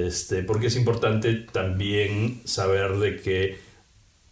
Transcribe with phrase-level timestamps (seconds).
[0.00, 3.58] Este, porque es importante también saber de que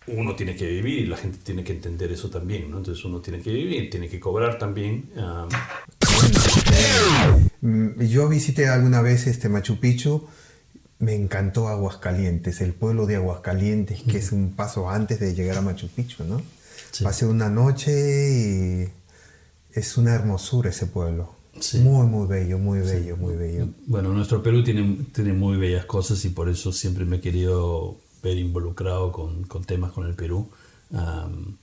[0.07, 2.79] uno tiene que vivir y la gente tiene que entender eso también, ¿no?
[2.79, 5.11] Entonces uno tiene que vivir, tiene que cobrar también.
[5.17, 5.49] ah,
[7.61, 10.29] Mm, Yo visité alguna vez este Machu Picchu.
[11.01, 15.63] Me encantó Aguascalientes, el pueblo de Aguascalientes, que es un paso antes de llegar a
[15.63, 16.41] Machu Picchu, ¿no?
[16.93, 17.03] Sí.
[17.03, 17.91] Pasé una noche
[18.31, 18.89] y
[19.73, 21.35] es una hermosura ese pueblo.
[21.61, 21.79] Sí.
[21.79, 23.69] Muy, muy bello, muy bello, muy bello.
[23.87, 27.97] Bueno, nuestro Perú tiene, tiene muy bellas cosas y por eso siempre me he querido
[28.23, 30.49] ver involucrado con, con temas con el Perú.
[30.93, 31.57] Am,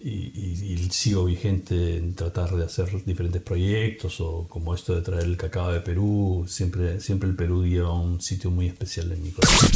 [0.00, 5.02] y, y- y sigo vigente en tratar de hacer diferentes proyectos o como esto de
[5.02, 6.44] traer el cacao de Perú.
[6.46, 9.68] Siempre, siempre el Perú lleva un sitio muy especial en mi corazón.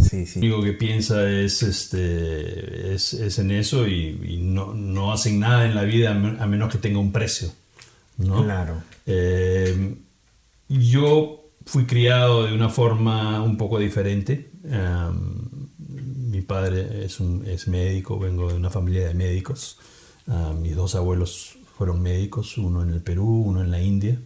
[0.00, 0.38] Sí, Lo sí.
[0.38, 5.66] único que piensa es, este, es, es en eso y, y no, no hacen nada
[5.66, 7.50] en la vida a menos que tenga un precio.
[8.18, 8.44] ¿No?
[8.44, 8.82] Claro.
[9.06, 9.96] Eh,
[10.68, 14.50] yo fui criado de una forma un poco diferente.
[14.64, 15.68] Um,
[16.30, 19.78] mi padre es, un, es médico, vengo de una familia de médicos.
[20.26, 24.20] Ah, mis dos abuelos fueron médicos, uno en el Perú, uno en la India.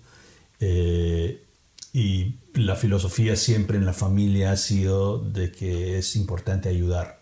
[0.59, 1.45] Eh,
[1.93, 7.22] y la filosofía siempre en la familia ha sido de que es importante ayudar.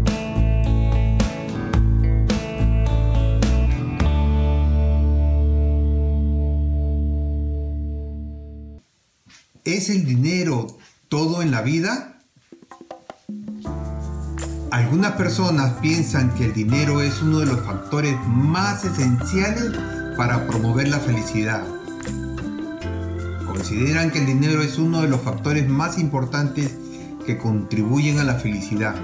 [9.63, 10.65] ¿Es el dinero
[11.07, 12.17] todo en la vida?
[14.71, 19.71] Algunas personas piensan que el dinero es uno de los factores más esenciales
[20.17, 21.63] para promover la felicidad.
[23.45, 26.71] Consideran que el dinero es uno de los factores más importantes
[27.27, 28.95] que contribuyen a la felicidad.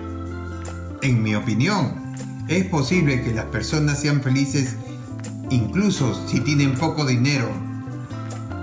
[1.04, 2.16] En mi opinión,
[2.48, 4.76] es posible que las personas sean felices
[5.52, 7.67] incluso si tienen poco dinero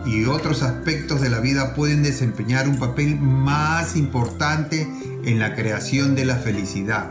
[0.06, 4.88] y otros aspectos de la vida pueden desempeñar un papel más importante
[5.24, 7.10] en la creación de la felicidad.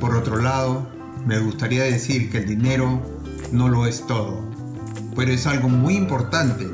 [0.00, 0.86] Por otro lado,
[1.26, 3.00] me gustaría decir que el dinero
[3.52, 4.44] no lo es todo,
[5.16, 6.68] pero es algo muy importante.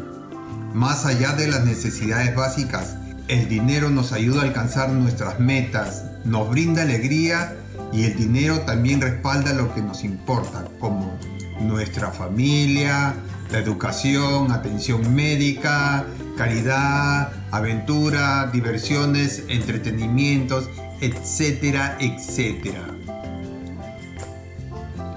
[0.74, 2.96] Más allá de las necesidades básicas,
[3.28, 7.56] el dinero nos ayuda a alcanzar nuestras metas, nos brinda alegría
[7.92, 11.16] y el dinero también respalda lo que nos importa, como
[11.60, 13.14] nuestra familia,
[13.50, 16.06] la educación, atención médica,
[16.36, 20.68] caridad, aventura, diversiones, entretenimientos,
[21.00, 22.86] etcétera, etcétera.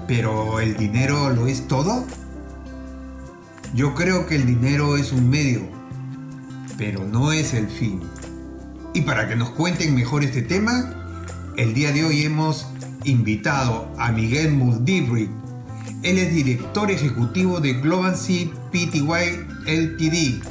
[0.06, 2.04] Pero ¿el dinero lo es todo?
[3.74, 5.62] Yo creo que el dinero es un medio,
[6.76, 8.00] pero no es el fin.
[8.92, 10.94] Y para que nos cuenten mejor este tema,
[11.56, 12.68] el día de hoy hemos
[13.04, 15.30] invitado a Miguel Muldibrick.
[16.04, 19.00] Él es director ejecutivo de Global Sea Pty
[19.66, 20.42] Ltd.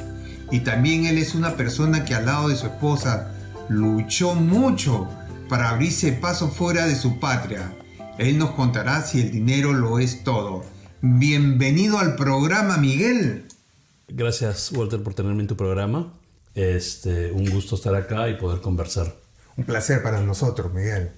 [0.50, 3.32] Y también él es una persona que al lado de su esposa
[3.68, 5.08] luchó mucho
[5.48, 7.72] para abrirse paso fuera de su patria.
[8.18, 10.64] Él nos contará si el dinero lo es todo.
[11.00, 13.46] Bienvenido al programa, Miguel.
[14.08, 16.12] Gracias, Walter, por tenerme en tu programa.
[16.56, 19.14] Este, un gusto estar acá y poder conversar.
[19.56, 21.12] Un placer para nosotros, Miguel.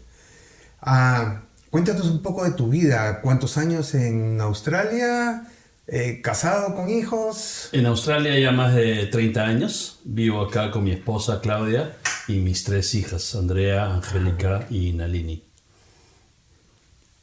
[0.82, 1.40] Ah,
[1.76, 3.20] cuéntanos un poco de tu vida.
[3.20, 5.46] ¿Cuántos años en Australia?
[5.86, 7.68] Eh, ¿Casado con hijos?
[7.72, 10.00] En Australia ya más de 30 años.
[10.04, 11.94] Vivo acá con mi esposa Claudia
[12.28, 15.44] y mis tres hijas, Andrea, Angélica y Nalini.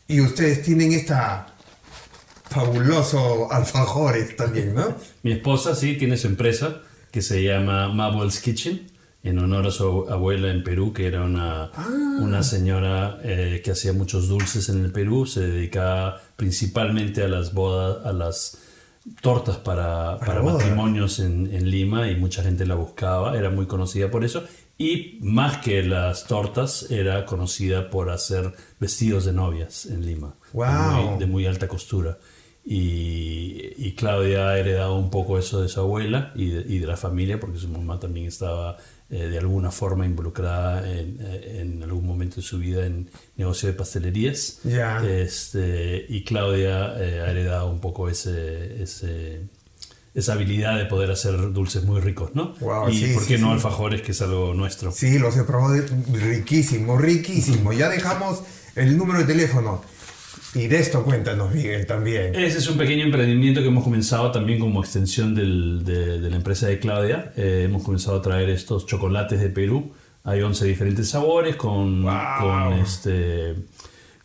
[0.07, 1.47] Y ustedes tienen esta
[2.47, 4.95] fabuloso alfajores también, ¿no?
[5.23, 8.92] Mi esposa sí tiene su empresa que se llama Mabel's Kitchen
[9.23, 11.71] en honor a su abuela en Perú, que era una,
[12.19, 17.53] una señora eh, que hacía muchos dulces en el Perú, se dedicaba principalmente a las
[17.53, 18.57] bodas, a las
[19.21, 20.53] tortas para, para boda.
[20.55, 24.43] matrimonios en, en Lima y mucha gente la buscaba, era muy conocida por eso.
[24.77, 30.57] Y más que las tortas, era conocida por hacer vestidos de novias en Lima, de
[30.57, 30.67] Wow.
[31.11, 32.17] muy- de muy alta costura.
[32.65, 36.87] Y, y Claudia ha heredado un poco eso de su abuela y de, y de
[36.87, 38.77] la familia, porque su mamá también estaba
[39.09, 43.67] eh, de alguna forma involucrada en, eh, en algún momento de su vida en negocio
[43.67, 44.61] de pastelerías.
[44.63, 45.05] Ya.
[45.05, 49.41] Este, y Claudia eh, ha heredado un poco ese, ese,
[50.13, 52.55] esa habilidad de poder hacer dulces muy ricos, ¿no?
[52.61, 53.53] Wow, y sí, por qué sí, no sí.
[53.53, 54.91] alfajores, que es algo nuestro.
[54.91, 55.75] Sí, los he probado
[56.13, 57.73] riquísimo, riquísimo.
[57.73, 58.41] Ya dejamos
[58.75, 59.83] el número de teléfono.
[60.55, 62.35] Y de esto cuéntanos, Miguel, también.
[62.35, 66.35] Ese es un pequeño emprendimiento que hemos comenzado también como extensión del- de, de la
[66.35, 67.33] empresa de Claudia.
[67.35, 69.91] Eh, hemos comenzado a traer estos chocolates de Perú.
[70.23, 72.13] Hay 11 diferentes sabores con, Wow.
[72.39, 73.55] con, este,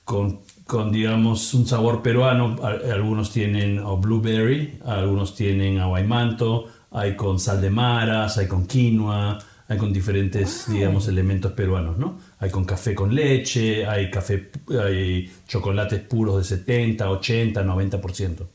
[0.04, 2.56] con, con, digamos, un sabor peruano.
[2.92, 9.76] Algunos tienen blueberry, algunos tienen aguaymanto, hay con sal de maras, hay con quinoa, hay
[9.78, 12.18] con diferentes, digamos, elementos peruanos, ¿no?
[12.40, 14.50] Hay con café con leche, hay café,
[14.80, 18.46] hay chocolates puros de 70, 80, 90%.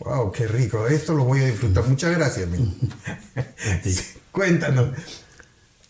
[0.00, 0.86] Wow, qué rico.
[0.86, 1.84] Esto lo voy a disfrutar.
[1.86, 2.48] Muchas gracias.
[3.82, 4.00] Sí.
[4.32, 4.88] Cuéntanos.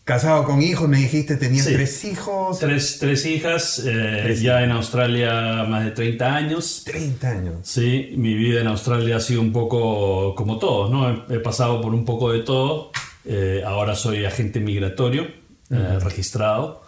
[0.05, 1.75] Casado con hijos, me dijiste, tenías Sí.
[1.75, 2.58] tres hijos.
[2.58, 6.82] Tres, tres hijas, eh, Tres ya en Australia más de 30 años.
[6.85, 7.55] 30 años.
[7.62, 11.11] Sí, mi vida en Australia ha sido un poco como todos, ¿no?
[11.29, 12.91] He, he pasado por un poco de todo.
[13.25, 15.29] Eh, ahora soy agente migratorio
[15.70, 16.82] eh, registrado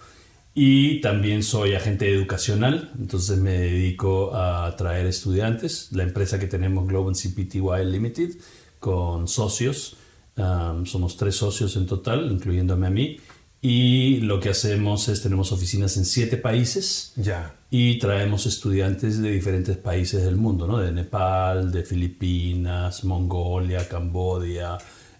[0.54, 5.88] y también soy agente educacional, entonces me dedico a traer estudiantes.
[5.92, 8.36] La empresa que tenemos, Global CPTY Limited,
[8.78, 9.96] con socios,
[10.36, 13.18] um, somos tres socios en total, incluyéndome a mí,
[13.64, 17.54] y lo que hacemos es, tenemos oficinas en siete países Ya.
[17.70, 20.78] y traemos estudiantes de diferentes países del mundo, ¿no?
[20.78, 24.78] De Nepal, de Filipinas, Mongolia, Camboya,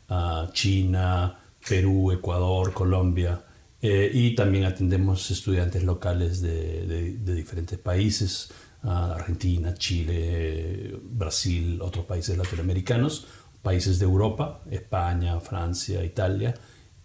[0.08, 3.40] ah, China, Perú, Ecuador, Colombia.
[3.84, 8.48] Eh, y también atendemos estudiantes locales de, diferentes países,
[8.84, 13.26] ah, Argentina, Chile, Brasil, otros países latinoamericanos,
[13.60, 16.54] países de Europa, España, Francia, Italia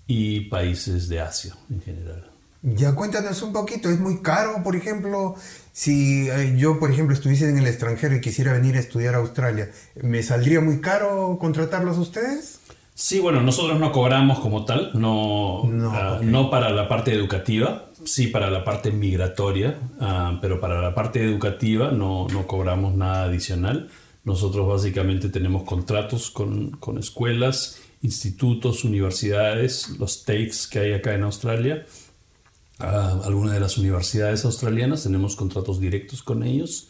[0.06, 2.29] y países de Asia en general.
[2.62, 5.35] Ya cuéntanos un poquito, ¿es muy caro, por ejemplo,
[5.74, 9.19] si eh, yo, por ejemplo, estuviese en el extranjero y quisiera venir a estudiar a
[9.19, 9.71] Australia,
[10.01, 12.59] ¿me saldría muy caro contratarlos a ustedes?
[13.00, 17.92] Sí, bueno, nosotros no cobramos como tal, no, No, ah, no para la parte educativa,
[18.04, 23.26] sí para la parte migratoria, ah, pero para la parte educativa no, no cobramos nada
[23.26, 23.90] adicional.
[24.24, 31.22] Nosotros básicamente tenemos contratos con, con escuelas, institutos, universidades, los TAFEs que hay acá en
[31.22, 31.86] Australia.
[32.80, 36.88] Ah, algunas de las universidades australianas tenemos contratos directos con ellos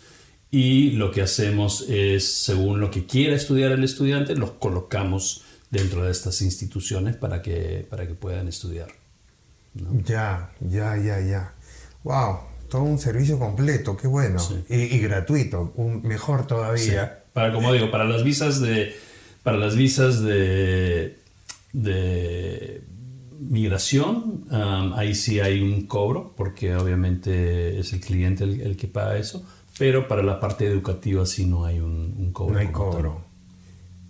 [0.52, 6.04] y lo que hacemos es, según lo que quiera estudiar el estudiante, los colocamos dentro
[6.04, 8.88] de estas instituciones para que, para que puedan estudiar.
[10.06, 11.54] Ya, ya, ya, ya.
[12.04, 14.40] Wow, todo un servicio completo, qué bueno.
[14.40, 14.64] Sí.
[14.70, 17.24] Y, y gratuito, un, mejor todavía.
[17.34, 18.96] Para, como digo, para las visas de,
[19.44, 21.20] para las visas de,
[21.74, 22.82] de
[23.40, 28.88] migración, um, ahí sí hay un cobro, porque obviamente es el cliente el, el que
[28.88, 29.46] paga eso,
[29.78, 32.54] pero para la parte educativa sí no hay un, un cobro.
[32.54, 33.28] No hay como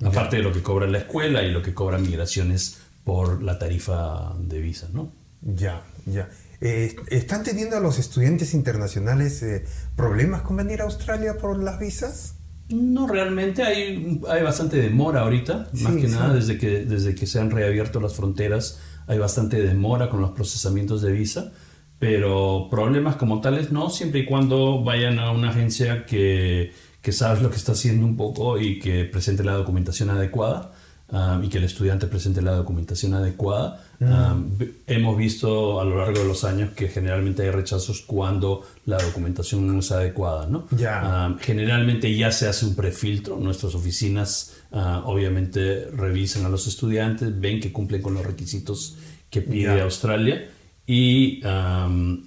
[0.06, 4.34] Aparte de lo que cobra la escuela y lo que cobra migraciones por la tarifa
[4.40, 5.12] de visa, ¿no?
[5.42, 6.30] Ya, ya.
[6.60, 9.66] Eh, ¿Están teniendo los estudiantes internacionales eh,
[9.96, 12.36] problemas con venir a Australia por las visas?
[12.70, 16.14] No, realmente hay, hay bastante demora ahorita, más que sí.
[16.14, 20.32] nada desde que, desde que se han reabierto las fronteras, hay bastante demora con los
[20.32, 21.54] procesamientos de visa,
[21.98, 26.74] pero problemas como tales no, siempre y cuando vayan a una agencia que,
[27.08, 30.74] que sabe lo que está haciendo un poco y que presente la documentación adecuada.
[31.10, 33.82] um, y que el estudiante presente la documentación adecuada.
[34.02, 38.50] Um, vi- hemos visto a lo largo de los años que generalmente hay rechazos cuando
[38.86, 40.68] la documentación no es adecuada, ¿no?
[40.72, 41.00] Ya.
[41.02, 43.38] Ah, generalmente ya se hace un prefiltro.
[43.38, 48.98] Nuestras oficinas ah, obviamente revisan a los estudiantes, ven que cumplen con los requisitos
[49.30, 49.84] que pide Ya.
[49.84, 50.38] Australia
[50.86, 52.27] y, am,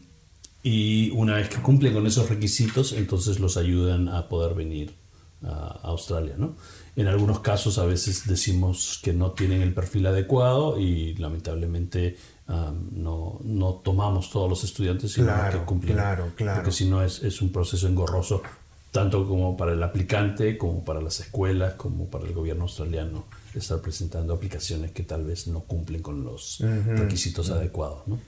[0.62, 4.94] y una vez que cumplen con esos requisitos, entonces los ayudan a poder venir
[5.42, 6.34] a Australia.
[6.36, 6.54] ¿no?
[6.96, 12.90] En algunos casos a veces decimos que no tienen el perfil adecuado y lamentablemente am,
[12.92, 15.94] no, no tomamos todos los estudiantes sino Claro, que cumplen.
[15.94, 16.56] claro, claro.
[16.60, 18.42] Porque si no es, es un proceso engorroso
[18.90, 23.24] tanto como para el aplicante, como para las escuelas, como para el gobierno australiano,
[23.54, 28.00] estar presentando aplicaciones que tal vez no cumplen con los requisitos adecuados.
[28.08, 28.18] ¿no?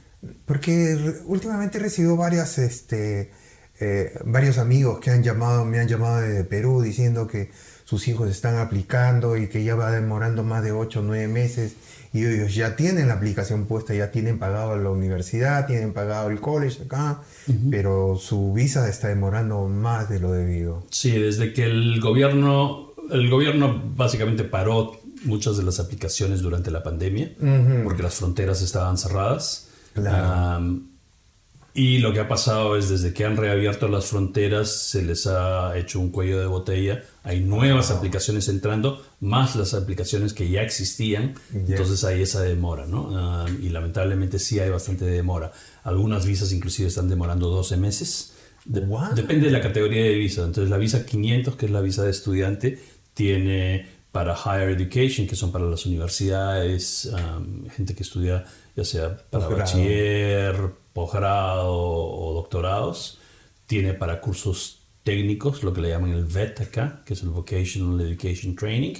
[0.46, 3.32] Porque últimamente he recibido varias, este,
[3.80, 7.50] eh, varios amigos que han llamado, me han llamado de Perú diciendo que
[7.84, 11.74] sus hijos están aplicando y que ya va demorando más de 8 o 9 meses
[12.12, 16.40] y ellos ya tienen la aplicación puesta, ya tienen pagado la universidad, tienen pagado el
[16.40, 17.22] college acá,
[17.70, 20.84] pero su visa está demorando más de lo debido.
[20.90, 26.82] Sí, desde que el gobierno, el gobierno básicamente paró muchas de las aplicaciones durante la
[26.82, 27.32] pandemia,
[27.82, 29.68] porque las fronteras estaban cerradas.
[29.94, 30.26] Claro.
[30.26, 30.88] Am,
[31.74, 35.74] Y lo que ha pasado es desde que han reabierto las fronteras se les ha
[35.78, 37.02] hecho un cuello de botella.
[37.22, 41.34] Hay nuevas aplicaciones entrando, más las aplicaciones que ya existían.
[41.54, 43.10] Entonces hay esa demora, ¿no?
[43.14, 45.50] Ah, y lamentablemente sí hay bastante demora.
[45.82, 48.34] Algunas visas inclusive están demorando 12 meses.
[49.14, 50.44] Depende de la categoría de visa.
[50.44, 52.78] Entonces la visa 500, que es la visa de estudiante,
[53.14, 57.10] tiene para higher education, que son para las universidades,
[57.74, 58.44] gente que estudia
[58.76, 60.54] ya sea para bachiller,
[60.92, 63.18] posgrado o doctorados.
[63.66, 68.00] Tiene para cursos técnicos, lo que le llaman el VET acá, que es el Vocational
[68.02, 68.94] Education Training,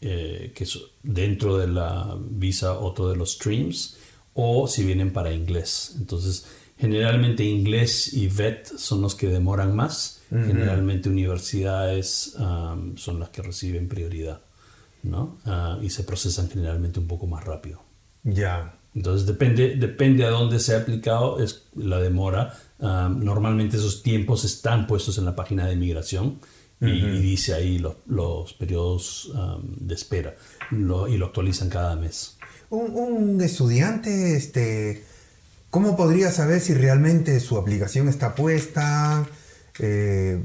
[0.00, 3.98] eh, que es dentro de la visa otro de los streams,
[4.34, 5.94] o si vienen para inglés.
[5.96, 6.46] Entonces,
[6.76, 12.36] generalmente inglés y VET son los que demoran más Generalmente universidades
[12.96, 14.40] son las que reciben prioridad,
[15.02, 15.38] ¿no?
[15.44, 17.82] Ah, y se procesan generalmente un poco más rápido.
[18.22, 18.74] Ya.
[18.94, 22.54] Entonces depende, depende a dónde se ha aplicado es la demora.
[22.78, 26.38] normalmente esos tiempos están puestos en la página de migración
[26.80, 29.32] y, dice ahí los, los periodos
[29.78, 30.34] de espera
[30.70, 30.76] y
[31.16, 32.36] lo actualizan cada mes.
[32.70, 35.04] Un, un, estudiante, este,
[35.70, 39.26] ¿cómo podría saber si realmente su aplicación está puesta?
[39.78, 40.42] Eh,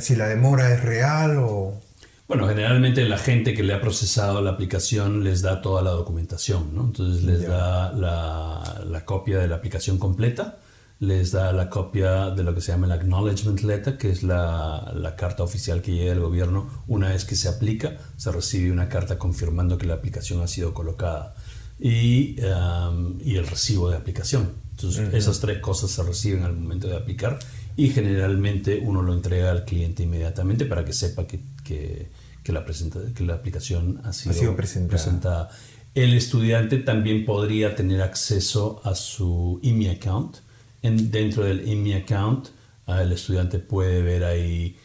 [0.00, 1.80] si la demora es real o...
[2.26, 6.74] Bueno, generalmente la gente que le ha procesado la aplicación les da toda la documentación,
[6.74, 6.84] ¿no?
[6.84, 10.58] Entonces les da la, la, copia de la aplicación completa,
[11.00, 14.90] les da la copia de lo que se llama el Acknowledgement Letter, que es la,
[14.96, 18.88] la carta oficial que llega al gobierno una vez que se aplica, se recibe una
[18.88, 21.34] carta confirmando que la aplicación ha sido colocada
[21.78, 24.52] y, um, y el recibo de aplicación.
[24.70, 27.38] Entonces esas tres cosas se reciben al momento de aplicar
[27.76, 32.08] y generalmente uno lo entrega al cliente inmediatamente para que sepa que, que,
[32.42, 35.50] que la, presenta, que la aplicación ha sido, presentada.
[35.94, 40.38] El estudiante también podría tener acceso a su IMI account.
[40.82, 42.48] En, dentro del IMI account,
[42.86, 44.76] ah, el estudiante puede ver ahí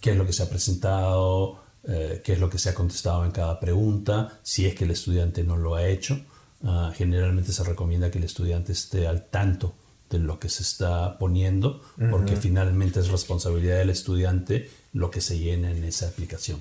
[0.00, 3.24] qué es lo que se ha presentado, eh, qué es lo que se ha contestado
[3.24, 6.18] en cada pregunta, si es que el estudiante no lo ha hecho.
[6.62, 9.74] Ah, generalmente se recomienda que el estudiante esté al tanto
[10.14, 15.38] de lo que se está poniendo, porque finalmente es responsabilidad del estudiante lo que se
[15.38, 16.60] llena en esa aplicación.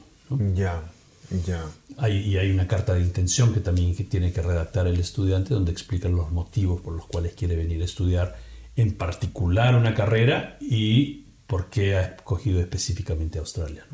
[0.55, 0.83] Ya,
[1.45, 1.65] ya.
[1.97, 5.71] Hay, y hay una carta de intención que también tiene que redactar el estudiante donde
[5.71, 8.35] explica los motivos por los cuales quiere venir a estudiar
[8.75, 13.85] en particular una carrera y por qué ha escogido específicamente Australia.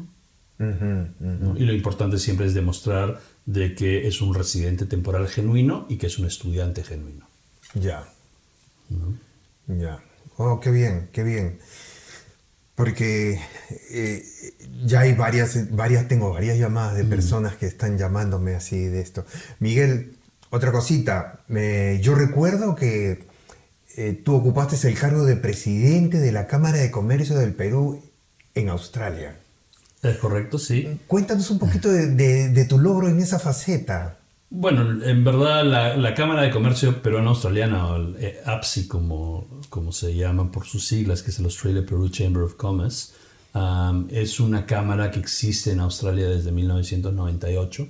[0.60, 6.08] Y lo importante siempre es demostrar de que es un residente temporal genuino y que
[6.08, 7.26] es un estudiante genuino.
[7.74, 8.08] Ya.
[9.70, 10.00] Ya.
[10.38, 11.60] Oh, qué bien, qué bien.
[12.76, 13.40] Porque
[13.92, 14.24] eh,
[14.86, 19.26] ya hay varias, varias, tengo varias llamadas de personas que están llamándome así de esto.
[19.60, 20.16] Miguel,
[20.50, 21.42] otra cosita.
[22.02, 23.28] yo recuerdo que
[23.98, 28.02] eh, tú ocupaste el cargo de presidente de la Cámara de Comercio del Perú
[28.56, 29.38] en Australia.
[30.02, 31.02] Es correcto, sí.
[31.06, 34.19] Cuéntanos un poquito de tu logro en esa faceta.
[34.52, 35.64] Bueno, en verdad
[35.96, 40.88] la, Cámara de Comercio Peruano-Australiana, o el eh, APSI como, como se llama por sus
[40.88, 43.14] siglas, que es el Australia Peru Chamber of Commerce,
[43.54, 47.88] um, es una cámara que existe en Australia desde 1998.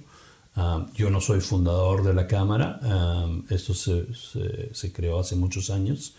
[0.57, 4.07] Um, yo no soy fundador de la cámara, um, esto se,
[4.73, 6.15] se, creó hace muchos años.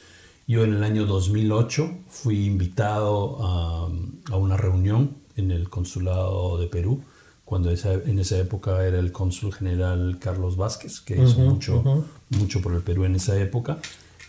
[0.46, 7.04] Yo en el año 2008 fui invitado a una reunión en el Consulado de Perú
[7.50, 12.72] cuando en esa época era el cónsul general Carlos Vázquez, que hizo mucho, mucho por
[12.74, 13.78] el Perú en esa época.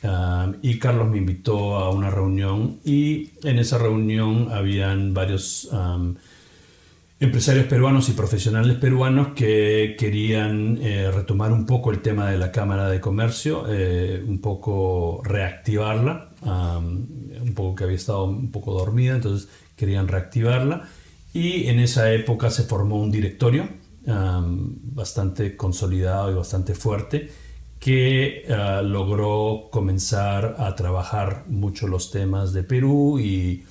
[0.02, 5.70] Ah, y Carlos me invitó a una reunión y en esa reunión habían varios
[7.20, 12.52] empresarios peruanos y profesionales peruanos que querían eh, retomar un poco el tema de la
[12.52, 19.14] Cámara de Comercio, eh, un poco reactivarla, un poco que había estado un poco dormida,
[19.14, 20.90] entonces querían reactivarla
[21.34, 23.68] y en esa época se formó un directorio
[24.06, 27.30] bastante consolidado y bastante fuerte
[27.80, 33.66] que ah, logró comenzar a trabajar mucho los temas de Perú y,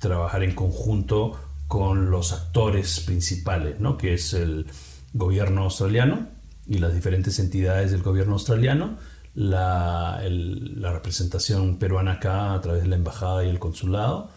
[0.00, 1.32] trabajar en conjunto
[1.66, 3.96] con los actores principales, ¿no?
[3.96, 4.66] que es el
[5.14, 6.26] gobierno australiano
[6.66, 8.98] y las diferentes entidades del gobierno australiano,
[9.34, 14.28] la, la representación peruana acá a través de la embajada y el consulado,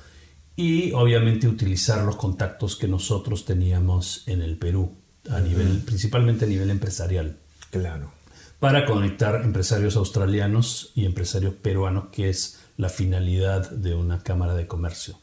[0.58, 4.98] y obviamente utilizar los contactos que nosotros teníamos en el Perú,
[5.30, 7.38] a nivel, principalmente a nivel empresarial.
[7.70, 8.12] Claro.
[8.60, 14.68] Para conectar empresarios australianos y empresarios peruanos, que es la finalidad de una Cámara de
[14.68, 15.20] Comercio.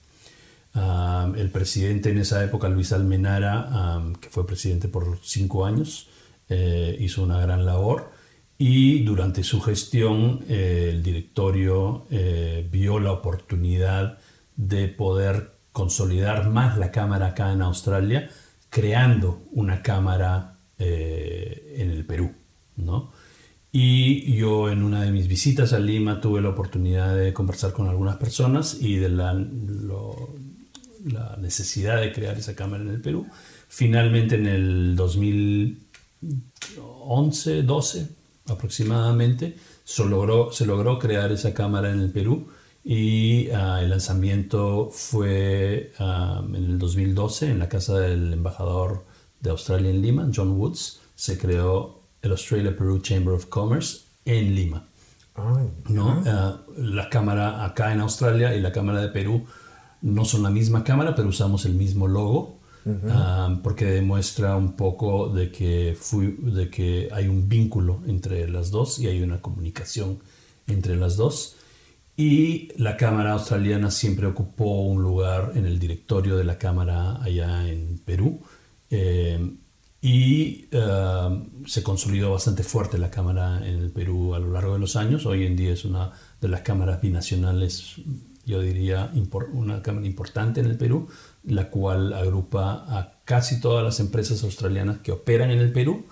[1.36, 6.08] el presidente en esa época, Luis Almenara, que fue presidente por cinco años,
[6.48, 8.12] eh, hizo una gran labor
[8.56, 14.18] y durante su gestión eh, el directorio eh, vio la oportunidad
[14.56, 18.28] de poder consolidar más la cámara acá en Australia,
[18.70, 22.32] creando una cámara eh, en el Perú.
[22.76, 23.12] ¿no?
[23.72, 27.88] Y yo en una de mis visitas a Lima tuve la oportunidad de conversar con
[27.88, 33.26] algunas personas y de la, la necesidad de crear esa cámara en el Perú.
[33.68, 38.08] Finalmente en el 2011, 12
[38.46, 42.46] aproximadamente, se logró, se logró crear esa cámara en el Perú
[42.84, 49.04] y ah, el lanzamiento fue ah, en el 2012 en la casa del embajador
[49.40, 51.00] de Australia en Lima, John Woods.
[51.14, 54.84] Se creó el Australia Peru Chamber of Commerce en Lima.
[55.88, 56.22] ¿no?
[56.26, 59.46] Ah, la cámara acá en Australia y la cámara de Perú
[60.02, 62.58] no son la misma cámara, pero usamos el mismo logo.
[63.62, 65.96] porque demuestra un poco de que,
[66.38, 70.18] de que hay un vínculo entre las dos y hay una comunicación
[70.66, 71.56] entre las dos.
[72.16, 77.68] Y la Cámara Australiana siempre ocupó un lugar en el directorio de la Cámara allá
[77.68, 78.40] en Perú.
[78.88, 79.56] Eh,
[80.00, 84.78] y eh, se consolidó bastante fuerte la Cámara en el Perú a lo largo de
[84.78, 85.26] los años.
[85.26, 87.96] Hoy en día es una de las cámaras binacionales,
[88.44, 89.10] yo diría,
[89.52, 91.08] una cámara importante en el Perú,
[91.42, 96.04] la cual agrupa a casi todas las empresas australianas que operan en el Perú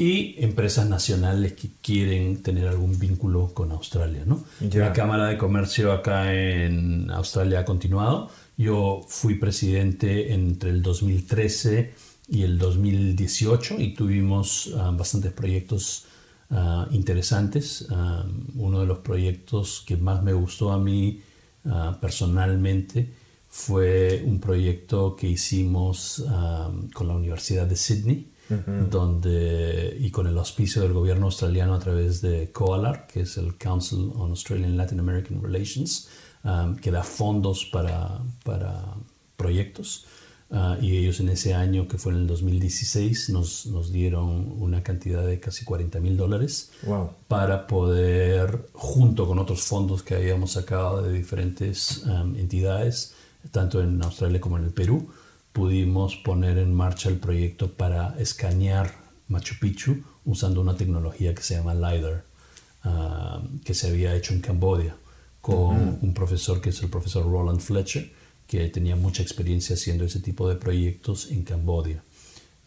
[0.00, 4.22] y empresas nacionales que quieren tener algún vínculo con Australia.
[4.24, 4.44] ¿no?
[4.60, 8.30] La Cámara de Comercio acá en Australia ha continuado.
[8.56, 11.94] Yo fui presidente entre el 2013
[12.28, 16.04] y el 2018 y tuvimos ah, bastantes proyectos
[16.50, 17.86] ah, interesantes.
[17.90, 18.24] Ah,
[18.54, 21.22] uno de los proyectos que más me gustó a mí
[22.00, 23.12] personalmente
[23.48, 26.24] fue un proyecto que hicimos
[26.94, 32.22] con la Universidad de Sydney donde, y con el auspicio del gobierno australiano a través
[32.22, 36.08] de COALAR, que es el Council on Australian Latin American Relations,
[36.44, 38.94] um, que da fondos para, para
[39.36, 40.06] proyectos.
[40.50, 44.82] Uh, y ellos en ese año, que fue en el 2016, nos, nos dieron una
[44.82, 46.70] cantidad de casi 40 mil dólares
[47.28, 53.12] para poder, junto con otros fondos que habíamos sacado de diferentes um, entidades,
[53.50, 55.10] tanto en Australia como en el Perú,
[55.58, 58.94] pudimos poner en marcha el proyecto para escanear
[59.26, 62.24] Machu Picchu usando una tecnología que se llama LiDAR,
[62.84, 64.94] ah, que se había hecho en Camboya
[65.40, 68.08] con un profesor que es el profesor Roland Fletcher,
[68.46, 72.04] que tenía mucha experiencia haciendo ese tipo de proyectos en Camboya.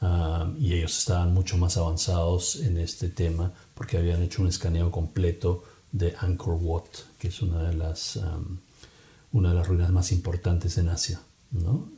[0.01, 4.91] Ah, y ellos estaban mucho más avanzados en este tema porque habían hecho un escaneo
[4.91, 8.19] completo de Angkor Wat, que es una de las,
[9.32, 11.21] una de las ruinas más importantes en Asia.
[11.51, 11.89] ¿no?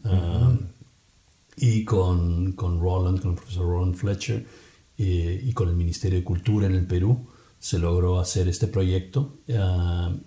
[1.57, 4.45] Y con, con, Roland, con el profesor Roland Fletcher
[4.97, 7.27] eh, y con el Ministerio de Cultura en el Perú
[7.63, 9.57] se logró hacer este proyecto eh,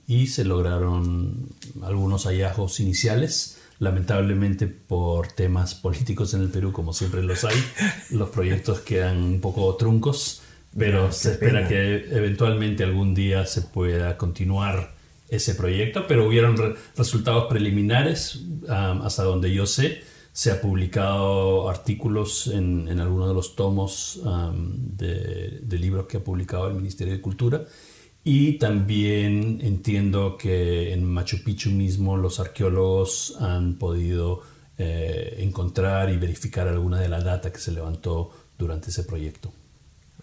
[0.07, 1.51] y se lograron
[1.83, 3.59] algunos hallazgos iniciales.
[3.79, 7.63] Lamentablemente por temas políticos en el Perú, como siempre los hay,
[8.09, 10.41] los proyectos quedan un poco truncos,
[10.79, 14.95] pero se espera que eventualmente algún día se pueda continuar
[15.29, 16.57] ese proyecto, pero hubieron
[16.97, 20.01] resultados preliminares eh, hasta donde yo sé
[20.37, 24.21] se ha publicado artículos en, en algunos de los tomos
[24.63, 27.65] de, libros que ha publicado el Ministerio de Cultura
[28.23, 34.43] y también entiendo que en Machu Picchu mismo los arqueólogos han podido
[34.77, 39.51] eh, encontrar y verificar alguna de la data que se levantó durante ese proyecto.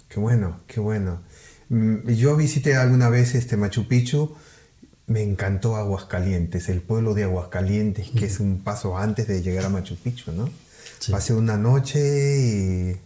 [0.07, 1.23] Qué bueno, qué bueno.
[1.69, 4.35] Mm, yo visité alguna vez este Machu Picchu
[5.07, 9.69] me encantó Aguascalientes, el pueblo de Aguascalientes, que es un paso antes de llegar a
[9.69, 10.49] Machu Picchu, ¿no?
[11.11, 11.99] Pasé una noche
[12.39, 12.97] y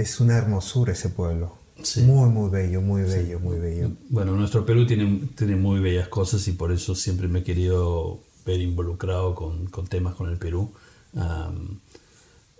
[0.00, 1.58] es una hermosura ese pueblo.
[2.04, 3.92] Muy, muy bello, muy bello, muy bello.
[4.08, 8.20] Bueno, nuestro Perú tiene, tiene muy bellas cosas y por eso siempre me he querido
[8.44, 10.72] ver involucrado con, con temas con el Perú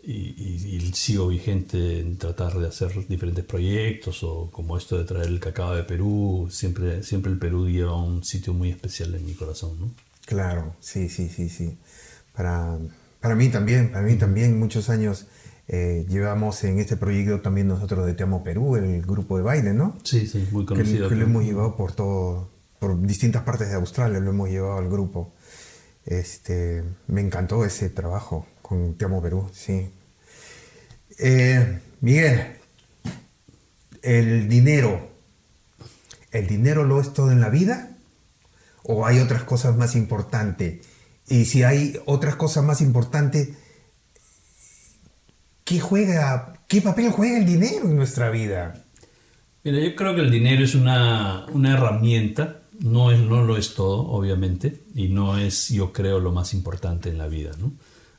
[0.02, 5.40] y, sigo vigente en tratar de hacer diferentes proyectos o como esto de traer el
[5.40, 9.78] cacao de Perú, siempre, siempre el Perú lleva un sitio muy especial en mi corazón,
[9.80, 9.90] ¿no?
[10.24, 11.78] Claro, sí, sí, sí, sí.
[12.34, 12.78] Para,
[13.20, 15.26] para mí también, para mí también muchos años
[15.68, 19.74] eh, llevamos en este proyecto también nosotros de Te Amo Perú, el grupo de baile,
[19.74, 19.96] ¿no?
[20.02, 21.08] Sí, sí, muy conocido.
[21.08, 24.88] Que, lo hemos llevado por todo, por distintas partes de Australia, lo hemos llevado al
[24.88, 25.32] grupo.
[26.06, 29.88] Este, me encantó ese trabajo con Te Amo Perú, sí.
[31.18, 32.58] Eh, Miguel,
[34.02, 35.08] el dinero,
[36.32, 37.96] ¿el dinero lo es todo en la vida?
[38.82, 40.86] ¿O hay otras cosas más importantes?
[41.28, 43.48] Y si hay otras cosas más importantes,
[45.64, 48.84] ¿qué juega, qué papel juega el dinero en nuestra vida?
[49.64, 53.74] Mira, yo creo que el dinero es una, una herramienta, no, es, no lo es
[53.74, 57.50] todo, obviamente, y no es, yo creo, lo más importante en la vida.
[57.58, 57.72] ¿no?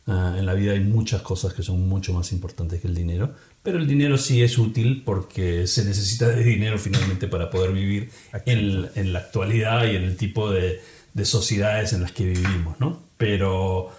[0.10, 3.34] Ah, en la vida hay muchas cosas que son mucho más importantes que el dinero,
[3.62, 8.10] pero el dinero sí es útil porque se necesita de dinero finalmente para poder vivir
[8.46, 10.82] en, en, la actualidad y en el tipo de,
[11.14, 13.04] de sociedades en las que vivimos, ¿no?
[13.18, 13.92] Pero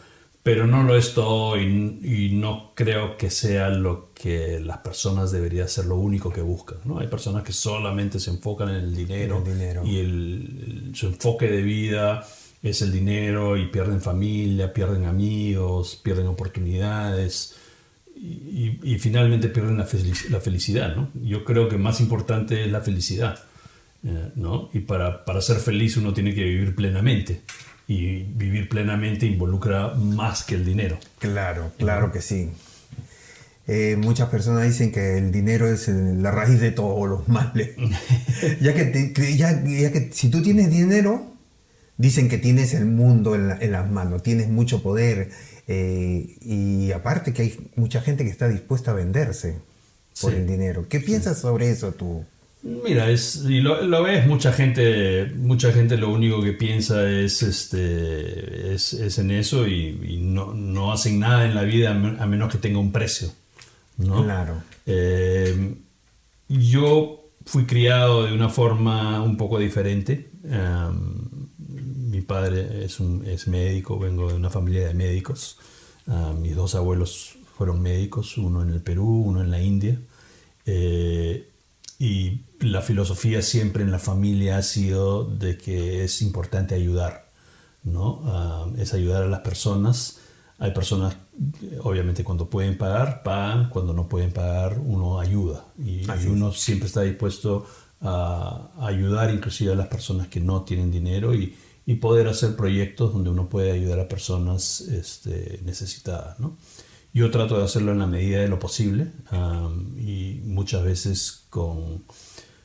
[0.43, 5.69] pero no lo es todo y, no creo que sea lo que las personas deberían
[5.69, 6.79] ser lo único que buscan.
[6.85, 6.99] ¿no?
[6.99, 9.45] Hay personas que solamente se enfocan en el dinero,
[9.85, 12.27] y el, su enfoque de vida
[12.63, 17.57] es el dinero y pierden familia, pierden amigos, pierden oportunidades
[18.15, 19.89] y, finalmente pierden la,
[20.29, 20.95] la, felicidad.
[20.95, 21.11] ¿no?
[21.23, 23.39] Yo creo que más importante es la felicidad.
[24.03, 24.71] Eh, ¿no?
[24.73, 27.43] Y para, para ser feliz uno tiene que vivir plenamente
[27.87, 30.99] y vivir plenamente involucra más que el dinero.
[31.19, 32.51] Claro, claro que sí.
[33.67, 37.71] Eh, muchas personas dicen que el dinero es la raíz de todos los males.
[38.61, 41.30] ya, que ya, que si tú tienes dinero,
[42.01, 45.31] dicen que tienes el mundo en, las manos, tienes mucho poder.
[45.69, 49.59] Eh, y aparte que hay mucha gente que está dispuesta a venderse
[50.21, 50.87] por el dinero.
[50.89, 52.25] ¿Qué piensas sobre eso tú?
[52.63, 58.75] Mira, es, y lo, ves, mucha gente, mucha gente lo único que piensa es, este,
[58.75, 62.93] es, en eso y, no, hacen nada en la vida a menos que tenga un
[62.93, 63.31] precio.
[63.99, 64.25] ¿no?
[64.25, 64.63] Claro.
[64.87, 65.75] Eh,
[66.49, 70.31] yo fui criado de una forma un poco diferente.
[72.11, 75.59] Mi padre es, un, es médico, vengo de una familia de médicos.
[76.41, 80.01] mis dos abuelos fueron médicos, uno en el Perú, uno en la India.
[80.65, 81.51] Eh,
[81.99, 87.29] y la filosofía siempre en la familia ha sido de que es importante ayudar,
[87.83, 88.23] ¿no?
[88.25, 90.21] Ah, es ayudar a las personas.
[90.59, 91.17] Hay personas,
[91.83, 95.67] obviamente, cuando pueden pagar, pagan, cuando no pueden pagar, uno ayuda.
[95.79, 97.67] Y, uno siempre está dispuesto
[98.01, 101.55] a ayudar inclusive a las personas que no tienen dinero y,
[101.87, 106.57] y poder hacer proyectos donde uno puede ayudar a personas este, necesitadas, ¿no?
[107.13, 109.11] Yo trato de hacerlo en la medida de lo posible
[109.99, 112.05] y muchas veces con,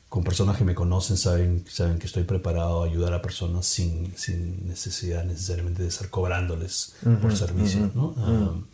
[0.08, 4.16] con, personas que me conocen saben, saben que estoy preparado a ayudar a personas sin,
[4.16, 8.64] sin necesidad necesariamente de estar cobrándoles por servicio, ¿no?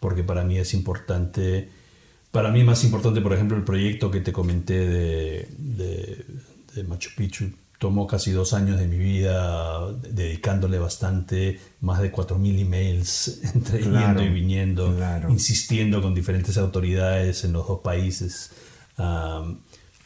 [0.00, 1.68] porque para mí es importante,
[2.30, 6.24] para mí más importante, por ejemplo, el proyecto que te comenté de, de,
[6.74, 12.60] de Machu Picchu tomó casi dos años de mi vida dedicándole bastante, más de 4.000
[12.60, 14.96] emails entre yendo y viniendo,
[15.28, 18.50] insistiendo con diferentes autoridades en los dos países.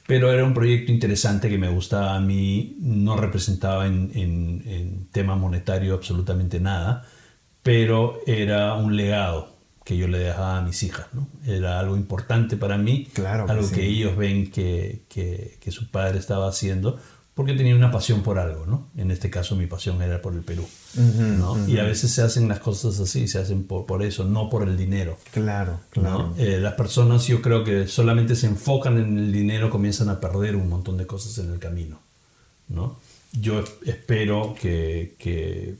[0.07, 5.35] pero era un proyecto interesante que me gustaba a mí, no representaba en, en, tema
[5.37, 7.07] monetario absolutamente nada,
[7.63, 9.53] pero era un legado
[9.85, 11.07] que yo le dejaba a mis hijas.
[11.13, 11.27] ¿no?
[11.47, 13.09] Era algo importante para mí,
[13.49, 16.99] algo que ellos ven que, que, que su padre estaba haciendo
[17.35, 18.89] porque tenía una pasión por algo, ¿no?
[18.97, 20.67] En este caso mi pasión era por el Perú,
[20.97, 21.67] ¿no?
[21.67, 24.69] Y a veces se hacen las cosas así, se hacen por, por eso, no por
[24.69, 25.17] el dinero.
[25.33, 26.35] Claro, claro.
[26.37, 30.57] Eh, las personas yo creo que solamente se enfocan en el dinero, comienzan a perder
[30.57, 32.01] un montón de cosas en el camino,
[32.69, 32.99] ¿no?
[33.33, 35.77] Yo espero que, que,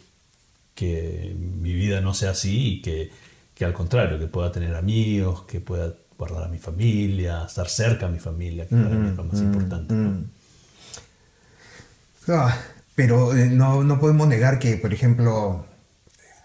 [0.75, 3.11] que mi vida no sea así y que,
[3.55, 8.07] que al contrario, que pueda tener amigos, que pueda guardar a mi familia, estar cerca
[8.07, 10.42] a mi familia, que para mí es lo más importante, ¿no?
[12.29, 12.57] Ah,
[12.95, 15.67] pero eh, no, podemos negar que, por ejemplo,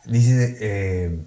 [0.06, 1.20] dice eh,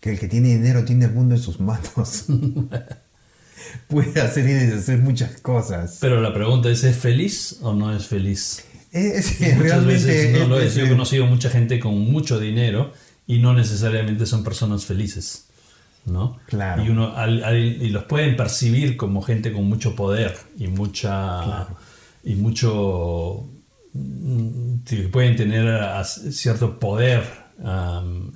[0.00, 2.26] que el que tiene dinero tiene el mundo en sus manos.
[3.88, 5.98] Puede hacer y deshacer muchas cosas.
[6.00, 8.64] Pero la pregunta es, ¿es feliz o no es feliz?
[8.92, 10.74] Es, Muchas veces no lo es.
[10.74, 12.92] Yo he conocido mucha gente con mucho dinero
[13.26, 15.46] y no necesariamente son personas felices.
[16.06, 16.38] ¿no?
[16.46, 16.84] Claro.
[16.84, 17.14] Y, uno,
[17.56, 21.66] y los pueden percibir como gente con mucho poder y mucha
[22.24, 23.48] y mucho
[23.92, 27.22] mm, pueden tener cierto poder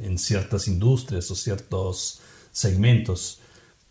[0.01, 2.20] en ciertas industrias o ciertos
[2.53, 3.40] segmentos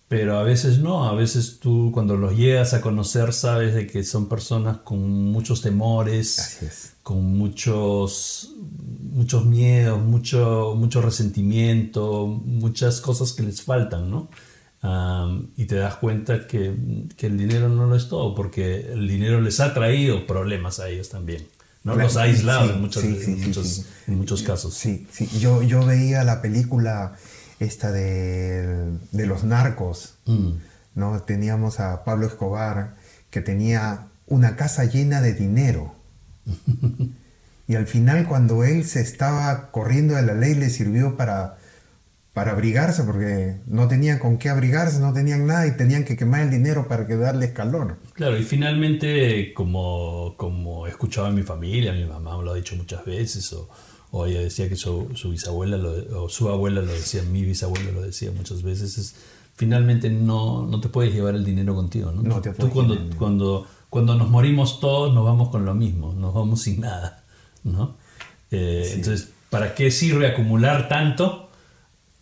[0.07, 4.05] pero a veces no, a veces tú cuando los llegas a conocer sabes de que
[4.05, 6.60] son personas con muchos temores,
[7.03, 8.53] con muchos,
[9.01, 14.29] muchos miedos, mucho, mucho resentimiento, muchas cosas que les faltan, ¿no?
[15.56, 16.74] Y te das cuenta que,
[17.18, 20.90] que, el dinero no lo es todo, porque el dinero les ha traído problemas a
[20.90, 21.48] ellos también.
[21.84, 21.96] ¿no?
[21.96, 24.74] los ha aislado en, muchos, en, muchos, casos.
[24.74, 25.28] Sí, sí.
[25.40, 27.13] Yo, yo veía la película
[27.60, 30.16] esta de, de los narcos.
[30.26, 30.52] Mm.
[30.96, 31.22] ¿no?
[31.22, 32.96] Teníamos a Pablo Escobar
[33.30, 35.96] que tenía una casa llena de dinero.
[37.68, 41.58] y al final cuando él se estaba corriendo de la ley le sirvió para
[42.38, 46.41] para abrigarse, porque no tenían con qué abrigarse, no tenían nada y tenían que quemar
[46.41, 47.97] el dinero para que darles calor.
[48.13, 52.56] Claro, y finalmente, como, como he escuchado a mi familia, mi mamá me lo ha
[52.56, 53.67] dicho muchas veces, o,
[54.12, 57.89] o ella decía que su, su bisabuela, lo- o su abuela lo decía, mi bisabuela
[57.91, 59.15] lo decía muchas veces, es,
[59.56, 62.21] finalmente no, no te puedes llevar el dinero contigo, ¿no?
[62.21, 66.36] No te Tú cuando, cuando, cuando nos morimos todos nos vamos con lo mismo, nos
[66.36, 67.23] vamos sin nada,
[67.63, 67.97] ¿no?
[68.52, 71.46] Eh, Entonces, ¿para qué sirve acumular tanto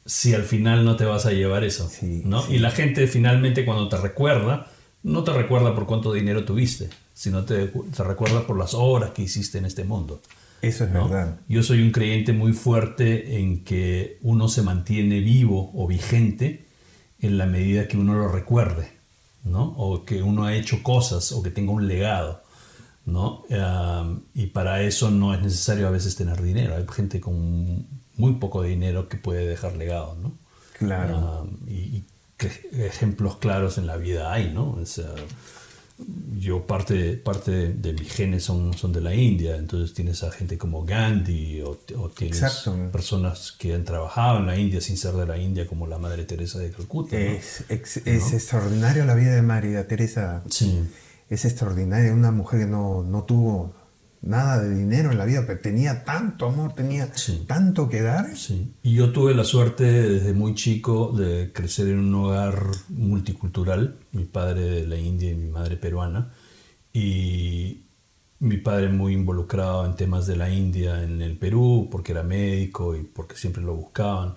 [0.06, 1.89] si al final no te vas a llevar eso?
[1.89, 2.44] Sí, ¿no?
[2.44, 2.56] sí.
[2.56, 4.68] Y la gente finalmente cuando te recuerda,
[5.04, 9.24] no te recuerda por cuánto dinero tuviste, sino te, te recuerda por las horas que
[9.24, 10.22] hiciste en este mundo.
[10.62, 11.08] Eso es ¿no?
[11.08, 11.39] verdad.
[11.48, 16.65] Yo soy un creyente muy fuerte en que uno se mantiene vivo o vigente
[17.20, 18.91] en la medida que uno lo recuerde,
[19.44, 19.63] ¿no?
[19.78, 22.44] O que uno ha hecho cosas o que tenga un legado,
[23.06, 23.44] ¿no?
[23.50, 26.76] Um, y para eso no es necesario a veces tener dinero.
[26.76, 27.86] Hay gente con
[28.17, 30.38] muy poco dinero que puede dejar legado, ¿no?
[30.78, 31.41] Claro.
[31.43, 32.04] Um, y,
[32.73, 34.71] ejemplos claros en la vida hay, ¿no?
[34.71, 35.10] O sea,
[36.38, 40.32] yo parte, parte de, de mis genes son, son de la India, entonces tienes a
[40.32, 42.91] gente como Gandhi o, o tienes Exacto.
[42.91, 46.25] personas que han trabajado en la India sin ser de la India como la Madre
[46.25, 47.15] Teresa de Calcuta.
[47.15, 47.21] ¿no?
[47.21, 50.43] Es, ex- es extraordinario la vida de María Teresa.
[50.49, 50.82] Sí,
[51.30, 52.13] Es extraordinaria.
[52.13, 53.73] Una mujer que no, no tuvo
[54.25, 57.45] nada de dinero en la vida, pero tenía tanto amor, tenía Sí.
[57.47, 58.35] tanto que dar.
[58.35, 58.73] sí.
[58.83, 62.59] Y yo tuve la suerte desde muy chico de crecer en un hogar
[62.89, 66.31] multicultural, mi padre de la India y mi madre peruana,
[66.91, 67.81] y
[68.39, 72.95] mi padre muy involucrado en temas de la India en el Perú, porque era médico
[72.95, 74.35] y porque siempre lo buscaban.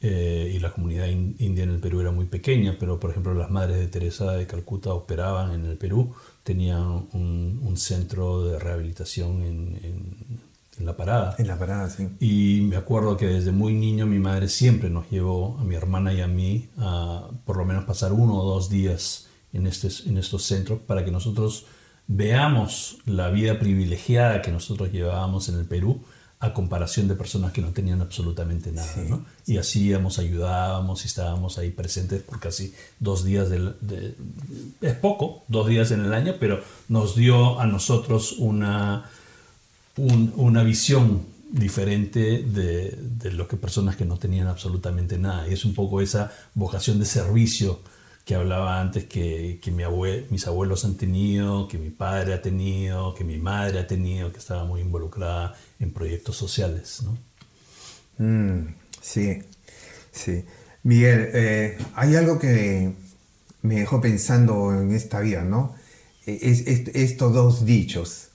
[0.00, 3.34] Eh, y la comunidad in- india en el Perú era muy pequeña, pero por ejemplo
[3.34, 8.58] las madres de Teresa de Calcuta operaban en el Perú, tenían un, un centro de
[8.58, 10.40] rehabilitación en, en-
[10.78, 11.34] en La Parada.
[11.38, 12.08] En la parada, sí.
[12.20, 16.14] Y me acuerdo que desde muy niño mi madre siempre nos llevó a mi hermana
[16.14, 20.16] y a mí a por lo menos pasar uno o dos días en, estos en
[20.16, 21.66] estos centros para que nosotros
[22.06, 26.00] veamos la vida privilegiada que nosotros llevábamos en el Perú
[26.42, 28.90] a comparación de personas que no tenían absolutamente nada.
[28.94, 29.24] Sí, ¿no?
[29.46, 33.74] Y así íbamos, ayudábamos y estábamos ahí presentes por casi dos días del...
[33.82, 34.14] de-
[34.80, 39.10] es poco, dos días en el año, pero nos dio a nosotros una
[39.96, 45.46] un- una visión diferente de, de lo que personas que no tenían absolutamente nada.
[45.48, 47.80] Y es un poco esa vocación de servicio
[48.30, 49.72] que hablaba antes que, que
[50.30, 54.38] mis abuelos han tenido, que mi padre ha tenido, que mi madre ha tenido, que
[54.38, 57.02] estaba muy involucrada en proyectos sociales.
[57.02, 57.18] ¿no?
[58.24, 59.40] Mm, sí,
[60.12, 60.44] sí.
[60.84, 62.92] Miguel, eh, hay algo que
[63.62, 65.74] me dejó pensando en esta vida, ¿no?
[66.24, 68.28] Es, es- estos dos dichos.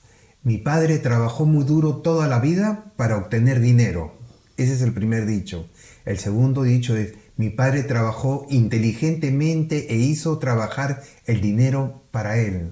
[0.43, 4.13] Mi padre trabajó muy duro toda la vida para obtener dinero.
[4.58, 5.69] Ese es el primer dicho.
[6.03, 12.69] El segundo dicho es, mi padre trabajó inteligentemente e hizo trabajar el dinero para él.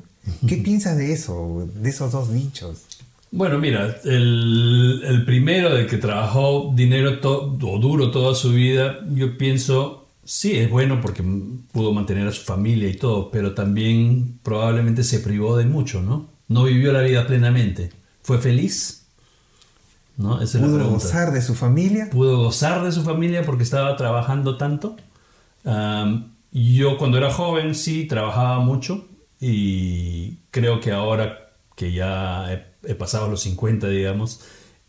[0.48, 2.84] ¿Qué piensas de eso, de esos dos dichos?
[3.32, 9.00] Bueno, mira, el, el primero de que trabajó dinero to- o duro toda su vida,
[9.16, 11.24] yo pienso, sí, es bueno porque
[11.72, 16.30] pudo mantener a su familia y todo, pero también probablemente se privó de mucho, ¿no?
[16.48, 17.90] No vivió la vida plenamente.
[18.22, 19.03] ¿Fue feliz?
[20.16, 20.42] ¿No?
[20.42, 22.10] Esa es la ¿Pudo gozar de su familia?
[22.12, 24.96] pudo gozar de su familia porque estaba trabajando tanto.
[26.52, 29.08] Yo cuando era joven sí trabajaba mucho
[29.40, 34.42] y creo que ahora que ya he, he pasado los 50, digamos,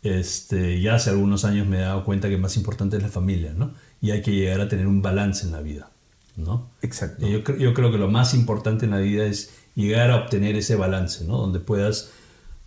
[0.03, 3.53] este, ya hace algunos años me he dado cuenta que más importante es la familia,
[3.57, 3.73] ¿no?
[4.01, 5.89] Y hay que llegar a tener un balance en la vida,
[6.35, 6.69] ¿no?
[6.83, 7.27] Exacto.
[7.27, 10.75] Yo, yo creo que lo más importante en la vida es llegar a obtener ese
[10.75, 11.37] balance, ¿no?
[11.37, 12.11] Donde puedas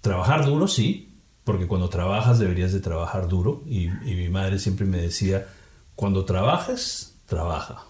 [0.01, 1.08] trabajar duro, sí,
[1.49, 3.63] porque cuando trabajas deberías de trabajar duro.
[3.67, 5.47] Y, y mi madre siempre me decía,
[5.95, 7.87] cuando trabajes, trabaja.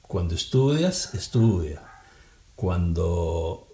[0.00, 1.82] Cuando estudias, estudia.
[2.56, 3.68] Cuando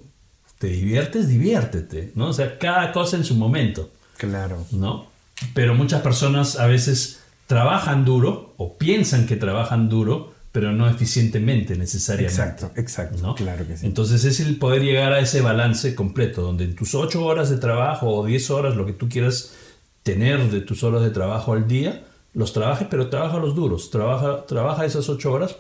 [0.59, 2.31] te diviertes, diviértete, ¿no?
[2.31, 3.91] O sea, cada cosa en su momento.
[4.17, 4.67] Claro.
[4.73, 5.07] ¿no?
[5.55, 11.77] Pero muchas personas a veces trabajan duro o piensan que trabajan duro, pero no eficientemente
[11.77, 12.41] necesariamente.
[12.41, 13.35] Exacto, exacto, ¿no?
[13.35, 13.85] claro que sí.
[13.85, 17.59] Entonces es el poder llegar a ese balance completo, donde en tus 8 horas de
[17.59, 19.53] trabajo o 10 horas, lo que tú quieras
[20.03, 23.91] tener de tus horas de trabajo al día, los trabajes, pero trabaja los duros.
[23.91, 25.57] Trabaja, trabaja esas 8 horas,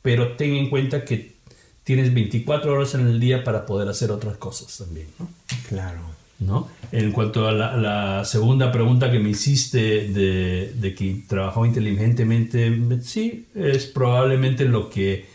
[0.00, 1.34] pero ten en cuenta que
[1.82, 5.28] tienes 24 horas en el día para poder hacer otras cosas también, ¿no?
[5.68, 5.98] Claro.
[6.38, 6.68] ¿No?
[6.92, 13.00] En cuanto a la, la segunda pregunta que me hiciste de, de que trabajó inteligentemente,
[13.02, 15.26] sí, es probablemente lo que,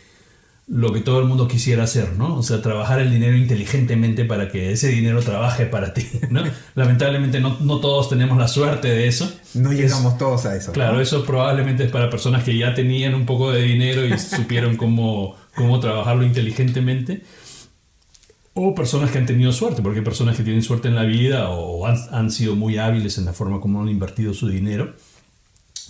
[0.68, 2.36] lo que todo el mundo quisiera hacer, ¿no?
[2.36, 6.42] O sea, trabajar el dinero inteligentemente para que ese dinero trabaje para ti, ¿no?
[6.74, 9.30] Lamentablemente no, no todos tenemos la suerte de eso.
[9.54, 10.72] No llegamos todos a eso.
[10.72, 11.00] Claro, ¿no?
[11.00, 15.36] eso probablemente es para personas que ya tenían un poco de dinero y supieron cómo,
[15.54, 17.22] cómo trabajarlo inteligentemente.
[18.54, 21.48] O personas que han tenido suerte, porque hay personas que tienen suerte en la vida
[21.50, 24.94] o han, han sido muy hábiles en la forma como han invertido su dinero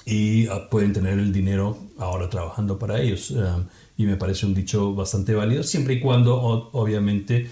[0.05, 3.31] y ah, pueden tener el dinero ahora trabajando para ellos.
[3.31, 7.51] Um, y me parece un dicho bastante válido, siempre y cuando obviamente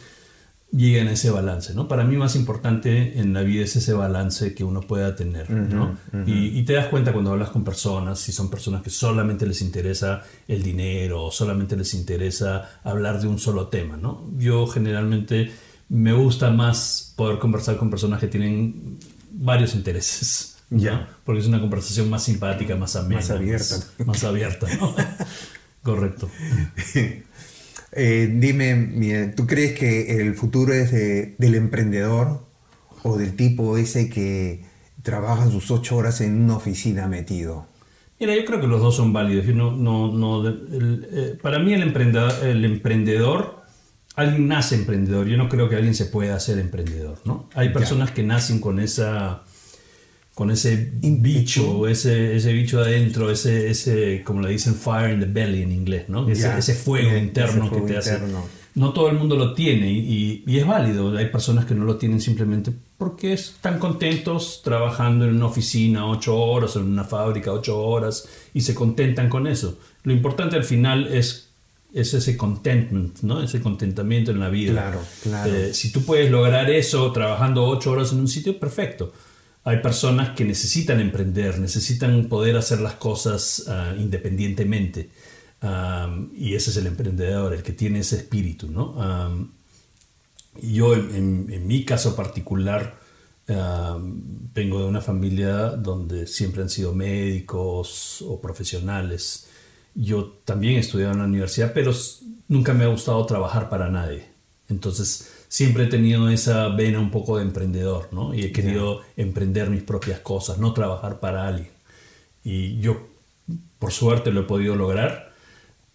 [0.73, 1.75] lleguen a ese balance.
[1.75, 1.89] ¿no?
[1.89, 5.51] Para mí más importante en la vida es ese balance que uno pueda tener.
[5.51, 5.97] ¿no?
[6.27, 9.63] y, y te das cuenta cuando hablas con personas, si son personas que solamente les
[9.63, 13.97] interesa el dinero o solamente les interesa hablar de un solo tema.
[13.97, 14.25] ¿no?
[14.39, 15.51] Yo generalmente
[15.89, 18.99] me gusta más poder conversar con personas que tienen
[19.33, 20.57] varios intereses.
[20.71, 20.79] ¿no?
[20.79, 21.09] Ya.
[21.25, 23.21] Porque es una conversación más simpática, más amena.
[23.21, 23.77] Más abierta.
[23.99, 24.95] Más, más abierta, ¿no?
[25.83, 26.29] Correcto.
[27.93, 32.47] Eh, dime, ¿tú crees que el futuro es de- del emprendedor
[33.03, 34.63] o del tipo ese que
[35.03, 37.67] trabaja sus ocho horas en una oficina metido?
[38.21, 39.47] Mira, yo creo que los dos son válidos.
[39.47, 43.61] Yo no, no, no, el- eh, para mí el emprendedor, el emprendedor,
[44.15, 45.27] alguien nace emprendedor.
[45.27, 47.49] Yo no creo que alguien se pueda hacer emprendedor, ¿no?
[47.55, 49.43] Hay personas que nacen con esa
[50.41, 55.27] con ese bicho, ese, ese bicho adentro, ese, ese, como le dicen, fire in the
[55.27, 56.27] belly en inglés, ¿no?
[56.31, 58.39] Ese, fuego interno fuego que te interno.
[58.39, 58.49] hace.
[58.75, 61.15] No todo el mundo lo tiene y, y es válido.
[61.15, 66.39] Hay personas que no lo tienen simplemente porque están contentos trabajando en una oficina ocho
[66.39, 69.77] horas, en una fábrica ocho horas y se contentan con eso.
[70.05, 71.51] Lo importante al final es,
[71.93, 73.43] es ese contentment, ¿no?
[73.43, 74.73] Ese contentamiento en la vida.
[74.73, 75.55] Claro, claro.
[75.55, 79.13] Eh, si tú puedes lograr eso trabajando ocho horas en un sitio, perfecto.
[79.65, 85.11] Hay personas que necesitan emprender, necesitan poder hacer las cosas ah, independientemente.
[86.35, 88.97] Y ese es el emprendedor, el que tiene ese espíritu, ¿no?
[90.63, 92.99] Yo, en, mi caso particular,
[93.47, 99.49] vengo de una familia donde siempre han sido médicos o profesionales.
[99.95, 101.93] Yo también he estudiado en la universidad, pero
[102.49, 104.29] nunca me ha gustado trabajar para nadie.
[104.69, 108.33] Entonces, siempre he tenido esa vena un poco de emprendedor, ¿no?
[108.33, 111.73] Y he querido emprender mis propias cosas, no trabajar para alguien.
[112.45, 113.09] Y yo,
[113.81, 115.33] por suerte, lo he podido lograr,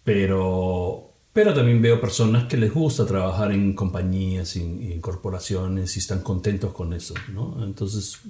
[0.04, 5.96] pero, pero también veo personas que les gusta trabajar en compañías y en, en corporaciones
[5.96, 7.64] y están contentos con eso, ¿no?
[7.64, 8.20] Entonces,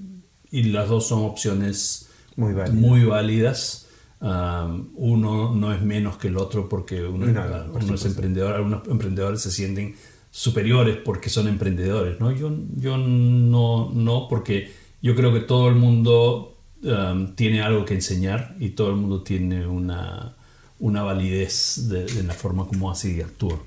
[0.53, 2.81] y las dos son opciones Muy válidas.
[2.81, 3.83] muy válidas.
[4.21, 8.87] Um, uno no es menos que el otro porque uno, No, uno es emprendedor, algunos
[8.89, 9.97] emprendedores se sienten
[10.37, 12.31] superiores porque son emprendedores, ¿no?
[12.31, 14.71] Yo, yo no, no, porque
[15.01, 19.23] yo creo que todo el mundo um, tiene algo que enseñar y todo el mundo
[19.23, 20.37] tiene una,
[20.79, 23.59] una validez de, de la forma como hace y actúa.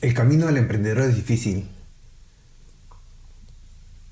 [0.00, 1.66] El camino del emprendedor es difícil.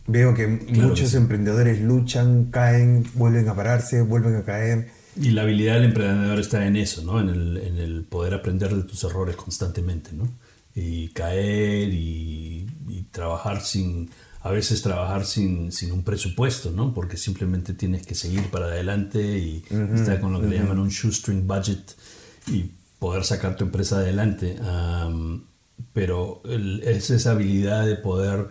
[0.08, 1.16] Veo que Claro muchos que sí.
[1.16, 4.90] emprendedores luchan, caen, vuelven a pararse, vuelven a caer.
[5.14, 7.20] Y la habilidad del emprendedor está en eso, ¿no?
[7.20, 10.28] En el, en el poder aprender de tus errores constantemente, ¿no?
[10.80, 14.10] Y caer y, y trabajar sin,
[14.42, 16.94] a veces trabajar sin, sin un presupuesto, ¿no?
[16.94, 19.64] Porque simplemente tienes que seguir para adelante y
[19.94, 21.96] estar con lo que le llaman un shoestring budget
[22.46, 24.56] y poder sacar tu empresa adelante.
[25.92, 28.48] Pero el- es esa habilidad de poder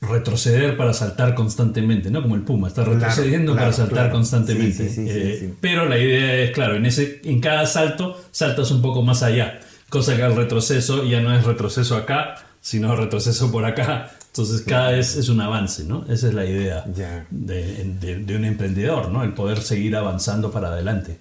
[0.00, 2.20] retroceder para saltar constantemente, ¿no?
[2.22, 4.12] Como el puma, está retrocediendo claro, para saltar claro.
[4.12, 4.88] constantemente.
[4.88, 5.54] Sí, sí, sí, sí, Eh.
[5.62, 9.60] Pero la idea es, claro, en, ese, en cada salto saltas un poco más allá,
[9.94, 14.10] cosa que el retroceso ya no es retroceso acá, sino retroceso por acá.
[14.26, 16.04] Entonces cada vez es un avance, ¿no?
[16.08, 17.26] Esa es la idea Ya.
[17.30, 19.22] de, de- de un emprendedor, ¿no?
[19.24, 21.18] El poder seguir avanzando para adelante.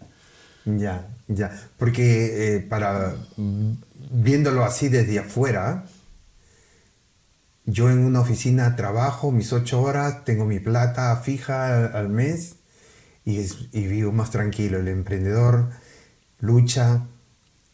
[0.65, 1.51] Ya, ya.
[1.77, 3.15] Porque eh, para
[4.11, 5.85] viéndolo así desde afuera,
[7.65, 12.55] yo en una oficina trabajo mis ocho horas, tengo mi plata fija al, al mes
[13.25, 14.79] y, es- y vivo más tranquilo.
[14.79, 15.69] El emprendedor
[16.39, 17.03] lucha,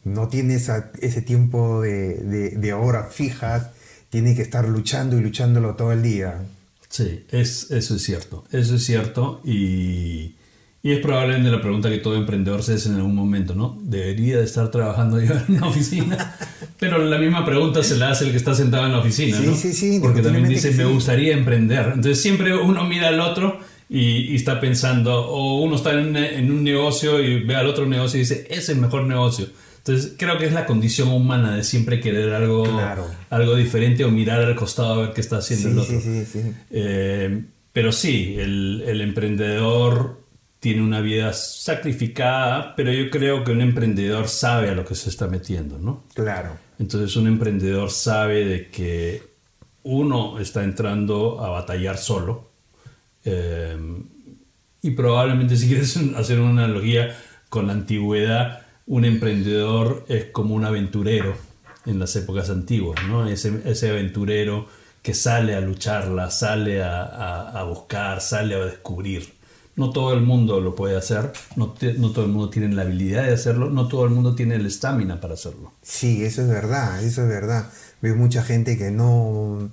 [0.03, 3.67] no tiene esa- ese tiempo de, de, de horas fijas,
[4.09, 6.41] tiene que estar luchando y luchándolo todo el día.
[6.87, 8.43] Sí, es, eso es cierto.
[8.51, 10.33] Eso es cierto y,
[10.81, 13.77] y es probablemente la pregunta que todo emprendedor se hace en algún momento, ¿no?
[13.83, 16.35] ¿Debería de estar trabajando yo en una oficina?
[16.79, 19.45] Pero la misma pregunta se la hace el que está sentado en la oficina, Sí,
[19.45, 19.55] ¿no?
[19.55, 21.87] sí, sí, Porque también dice, me gustaría emprender.
[21.87, 23.59] Entonces siempre uno mira al otro
[23.89, 27.85] y, y está pensando, o uno está en, en un negocio y ve al otro
[27.85, 29.47] negocio y dice, es el mejor negocio.
[29.79, 33.07] Entonces creo que es la condición humana de siempre querer algo, Claro.
[33.29, 36.01] algo diferente o mirar al costado a ver qué está haciendo Sí, el otro.
[36.01, 36.51] sí, sí, sí.
[36.69, 40.19] Eh, pero sí, el, el emprendedor
[40.59, 45.09] tiene una vida sacrificada, pero yo creo que un emprendedor sabe a lo que se
[45.09, 46.03] está metiendo, ¿no?
[46.13, 46.57] Claro.
[46.77, 49.23] Entonces un emprendedor sabe de que
[49.83, 52.49] uno está entrando a batallar solo.
[53.25, 53.77] eh,
[54.81, 57.15] y probablemente si quieres hacer una analogía
[57.49, 61.35] con la antigüedad, un emprendedor es como un aventurero
[61.85, 63.27] en las épocas antiguas, ¿no?
[63.27, 64.67] Ese, aventurero
[65.03, 69.35] que sale a lucharla, sale a, buscar, sale a descubrir.
[69.75, 73.23] No todo el mundo lo puede hacer, no, no todo el mundo tiene la habilidad
[73.25, 75.71] de hacerlo, no todo el mundo tiene el estamina para hacerlo.
[75.83, 77.69] Sí, eso es verdad, eso es verdad.
[78.01, 79.69] Veo mucha gente que no,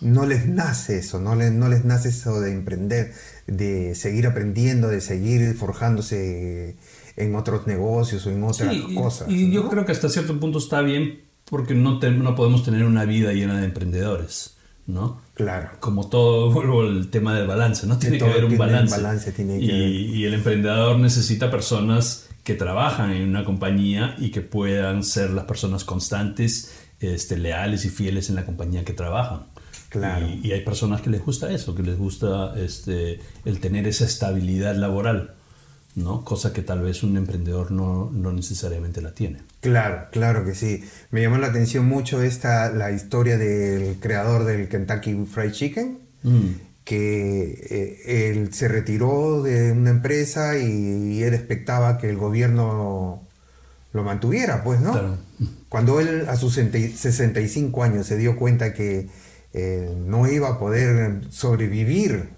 [0.00, 3.12] no les nace eso, no les, no les nace eso de emprender,
[3.46, 6.74] de seguir aprendiendo, de seguir forjándose
[7.16, 9.28] en otros negocios o en otras Sí, y- cosas.
[9.30, 9.70] Y, yo ¿no?
[9.70, 13.32] creo que hasta cierto punto está bien porque no, te- no podemos tener una vida
[13.32, 14.56] llena de emprendedores,
[14.86, 15.20] ¿no?
[15.34, 15.70] Claro.
[15.80, 17.98] Como todo, vuelvo al tema del balance, ¿no?
[17.98, 18.96] Tiene que haber un balance.
[18.96, 19.90] balance, tiene que y, haber.
[19.90, 25.46] y el emprendedor necesita personas que trabajan en una compañía y que puedan ser las
[25.46, 29.46] personas constantes, este, leales y fieles en la compañía que trabajan.
[29.88, 30.26] Claro.
[30.28, 34.04] Y, y hay personas que les gusta eso, que les gusta este, el tener esa
[34.04, 35.34] estabilidad laboral,
[35.96, 36.24] ¿no?
[36.24, 39.40] Cosa que tal vez un emprendedor no, no necesariamente la tiene.
[39.60, 40.84] Claro, claro que sí.
[41.10, 45.98] Me llamó la atención mucho esta, la historia del creador del Kentucky Fried Chicken,
[46.84, 53.22] que eh, él se retiró de una empresa y, él expectaba que el gobierno
[53.92, 54.92] lo mantuviera, pues, ¿no?
[54.92, 55.16] Claro.
[55.70, 59.08] Cuando él a sus 60 65 años se dio cuenta que
[59.54, 62.30] eh, no iba a poder sobrevivir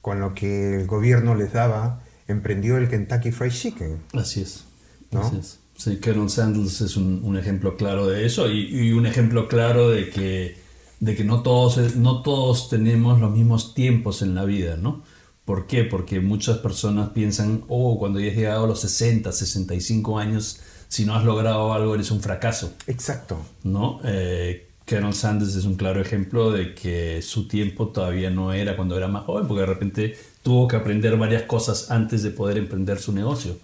[0.00, 4.02] con lo que el gobierno les daba, emprendió el Kentucky Fried Chicken.
[4.12, 4.64] Así es.
[5.10, 5.20] ¿No?
[5.20, 5.58] Así es.
[5.76, 9.90] Sí, Colonel Sanders es un, un ejemplo claro de eso y, y un ejemplo claro
[9.90, 10.56] de que,
[11.00, 15.02] de que no, todos, no todos tenemos los mismos tiempos en la vida, ¿no?
[15.44, 15.84] ¿Por qué?
[15.84, 21.04] Porque muchas personas piensan, oh, cuando ya has llegado a los 60, 65 años, si
[21.04, 22.72] no has logrado algo eres un fracaso.
[22.86, 23.36] Exacto.
[23.62, 24.00] ¿no?
[24.04, 28.96] Eh, Colonel Sanders es un claro ejemplo de que su tiempo todavía no era cuando
[28.96, 32.98] era más joven, porque de repente tuvo que aprender varias cosas antes de poder emprender
[32.98, 33.56] su negocio.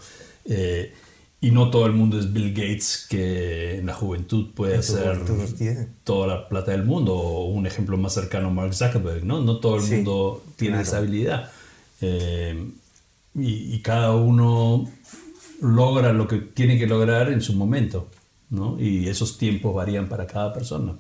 [0.47, 0.95] Eh,
[1.43, 5.87] y no todo el mundo es Bill Gates, que en la juventud puede hacer juventud
[6.05, 9.41] toda la plata del mundo, o un ejemplo más cercano, Mark Zuckerberg, ¿no?
[9.43, 10.89] No todo el Sí, mundo tiene claro.
[10.89, 11.51] esa habilidad.
[12.03, 12.71] Eh,
[13.35, 14.91] y, y cada uno
[15.61, 18.09] logra lo que tiene que lograr en su momento,
[18.51, 18.79] ¿no?
[18.81, 20.95] Y esos tiempos varían para cada persona.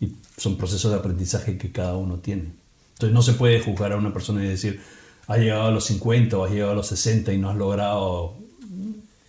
[0.00, 2.52] Y son procesos de aprendizaje que cada uno tiene.
[2.94, 4.80] Entonces no se puede juzgar a una persona y decir,
[5.26, 8.34] ha llegado a los 50 o has llegado a los 60 y no has logrado...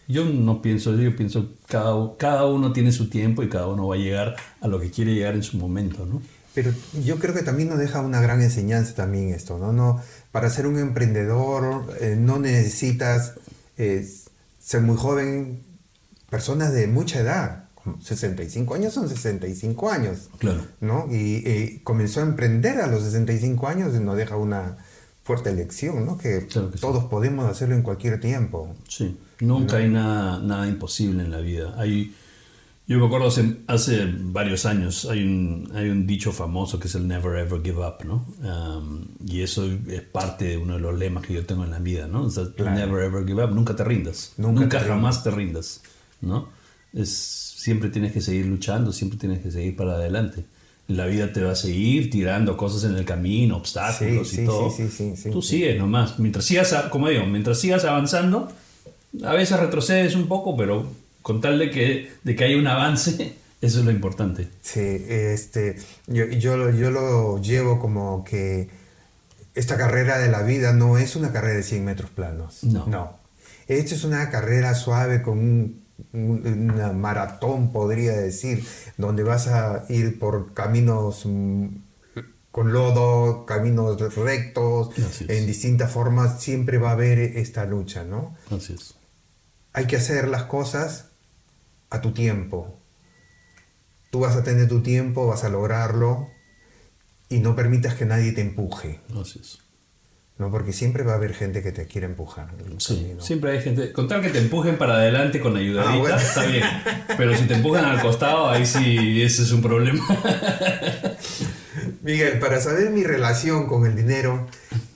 [0.08, 3.96] Yo no pienso, yo pienso cada, cada uno tiene su tiempo y cada uno va
[3.96, 6.22] a llegar a lo que quiere llegar en su momento, ¿no?
[6.54, 6.74] Pero
[7.06, 9.72] yo creo que también nos deja una gran enseñanza también esto, ¿no?
[9.72, 10.02] no
[10.32, 13.36] para ser un emprendedor eh, no necesitas
[13.78, 14.06] eh,
[14.60, 15.62] ser muy joven,
[16.30, 17.66] personas de mucha edad,
[18.00, 20.62] 65 años son 65 años, Claro.
[20.80, 21.08] ¿no?
[21.12, 24.78] Y comenzó a emprender a los 65 años y nos deja una
[25.24, 26.18] fuerte lección, ¿no?
[26.18, 26.82] Que, Claro que sí.
[26.82, 28.76] todos podemos hacerlo en cualquier tiempo.
[28.88, 31.76] Sí, nunca hay nada, nada imposible en la vida.
[31.78, 32.16] Hay,
[32.88, 36.96] yo me acuerdo hace, hace varios años, hay un, hay un dicho famoso que es
[36.96, 38.26] el never ever give up, ¿no?
[38.44, 41.80] Um, y eso es parte de uno de los lemas que yo tengo en la
[41.80, 42.24] vida, ¿no?
[42.24, 42.76] O sea, Claro.
[42.76, 45.82] never ever give up, nunca te rindas, Nunca nunca, te jamás te rindas,
[46.20, 46.50] ¿no?
[46.94, 50.44] Es, siempre tienes que seguir luchando, siempre tienes que seguir para adelante.
[50.88, 54.46] La vida te va a seguir tirando cosas en el camino, obstáculos Sí, y sí,
[54.46, 54.72] todo.
[54.72, 56.18] sí, sí, sí, Tú sigues nomás.
[56.20, 58.52] Mientras sigas, como digo, mientras sigas avanzando,
[59.24, 60.88] a veces retrocedes un poco, pero
[61.22, 64.48] con tal de que, de que haya un avance, eso es lo importante.
[64.62, 68.70] Sí, este, yo, yo, lo- yo lo llevo como que
[69.54, 72.64] esta carrera de la vida no es una carrera de 100 metros planos.
[72.64, 73.18] No.
[73.68, 75.82] Esta es una carrera suave con un-
[76.14, 78.66] una maratón, podría decir,
[78.98, 81.68] donde vas a ir por caminos mm,
[82.52, 84.90] con lodo, caminos rectos,
[85.28, 88.36] en distintas formas, siempre va a haber esta lucha, ¿no?
[88.50, 88.96] Así es.
[89.74, 91.06] hay que hacer las cosas
[91.90, 92.78] a tu tiempo.
[94.10, 96.28] Tú vas a tener tu tiempo, vas a lograrlo
[97.30, 99.60] y no permitas que nadie te empuje, Así es.
[100.42, 100.52] ¿No?
[100.52, 102.50] Porque siempre va a haber gente que te quiere empujar.
[102.66, 103.22] en el Sí, camino.
[103.22, 103.94] siempre hay gente.
[103.94, 106.16] Con tal que te empujen para adelante con ayudadita, Ah, bueno.
[106.18, 106.64] está bien.
[107.16, 110.04] Pero si te empujan al costado, ahí sí, ese es un problema.
[112.02, 114.48] Miguel, para saber mi relación con el dinero,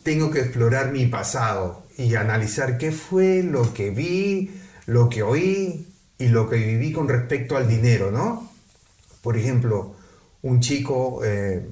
[0.04, 4.52] tengo que explorar mi pasado y analizar qué fue lo que vi,
[4.86, 5.88] lo que oí
[6.18, 8.52] y lo que viví con respecto al dinero, ¿no?
[9.22, 9.96] Por ejemplo,
[10.42, 11.66] un chico, eh,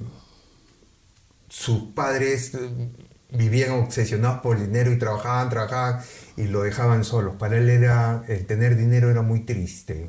[1.48, 2.88] sus padres eh,
[3.34, 6.02] vivían obsesionados por el dinero y trabajaban, trabajaban
[6.36, 7.36] y lo dejaban solos.
[7.36, 10.08] Para él era, el tener dinero era muy triste.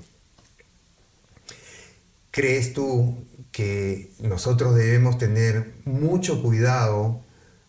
[2.32, 7.22] ¿Crees tú que nosotros debemos tener mucho cuidado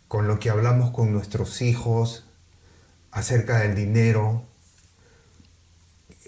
[0.09, 2.25] con lo que hablamos con nuestros hijos
[3.11, 4.45] acerca del dinero?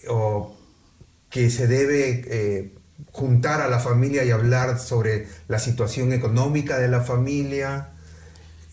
[0.09, 0.57] ¿O
[1.31, 2.75] que se debe eh,
[3.13, 7.91] juntar a la familia y hablar sobre la situación económica de la familia?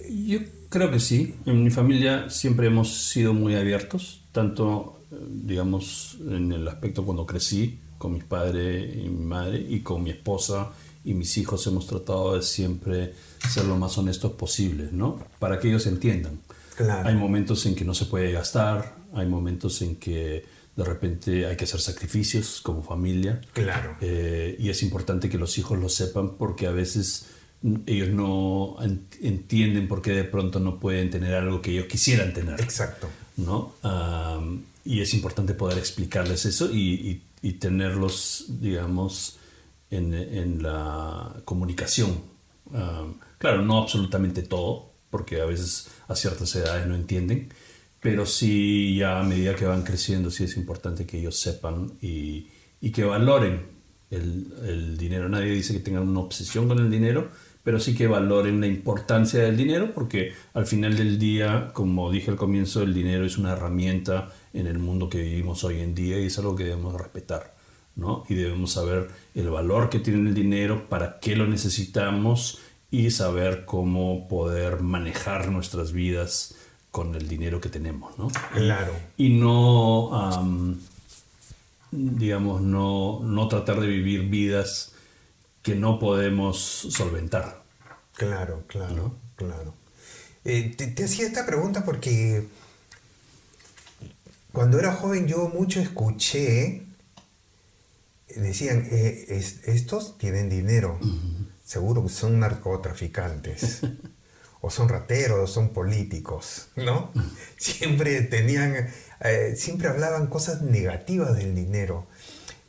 [0.09, 0.39] Yo
[0.69, 1.35] creo que sí.
[1.45, 7.25] En mi familia siempre hemos sido muy abiertos, tanto, eh, digamos, en el aspecto cuando
[7.25, 10.71] crecí con mis padres y mi madre y con mi esposa
[11.03, 13.13] y mis hijos hemos tratado de siempre
[13.49, 15.19] ser lo más honestos posible, ¿no?
[15.39, 16.39] Para que ellos entiendan.
[16.75, 17.07] Claro.
[17.07, 20.43] Hay momentos en que no se puede gastar, hay momentos en que
[20.75, 23.39] de repente hay que hacer sacrificios como familia.
[23.53, 23.95] Claro.
[24.01, 27.27] Eh, y es importante que los hijos lo sepan porque a veces
[27.85, 28.77] ellos no
[29.21, 32.59] entienden por qué de pronto no pueden tener algo que ellos quisieran tener.
[32.61, 33.09] Exacto.
[33.37, 33.73] ¿no?
[34.85, 39.37] y es importante poder explicarles eso y, y, tenerlos, digamos,
[39.89, 42.21] en, en la comunicación.
[43.37, 47.49] claro, no absolutamente todo, porque a veces a ciertas edades no entienden,
[47.99, 52.47] pero sí ya a medida que van creciendo, sí es importante que ellos sepan y,
[52.79, 53.65] y que valoren
[54.11, 55.27] el, el, dinero.
[55.27, 57.29] Nadie dice que tengan una obsesión con el dinero,
[57.65, 62.29] pero sí que valoren la importancia del dinero, porque al final del día, como dije
[62.29, 66.19] al comienzo, el dinero es una herramienta en el mundo que vivimos hoy en día
[66.19, 67.55] y es algo que debemos respetar,
[67.95, 68.23] ¿no?
[68.29, 72.59] Y debemos saber el valor que tiene el dinero, para qué lo necesitamos
[72.91, 76.53] y saber cómo poder manejar nuestras vidas
[76.91, 78.27] con el dinero que tenemos, ¿no?
[78.53, 78.93] Claro.
[79.17, 80.77] Y no, um,
[81.91, 84.94] digamos, no, no tratar de vivir vidas
[85.65, 86.59] que no podemos
[86.91, 87.63] solventar.
[88.13, 89.73] Claro, claro, claro.
[90.45, 92.45] Eh, te, hacía esta pregunta porque
[94.51, 96.83] cuando era joven yo mucho escuché,
[98.35, 100.99] decían, eh, estos tienen dinero,
[101.65, 103.81] seguro que son narcotraficantes,
[104.61, 107.11] o son rateros, o son políticos, ¿no?
[107.57, 108.87] Siempre tenían,
[109.21, 112.05] eh, siempre hablaban cosas negativas del dinero.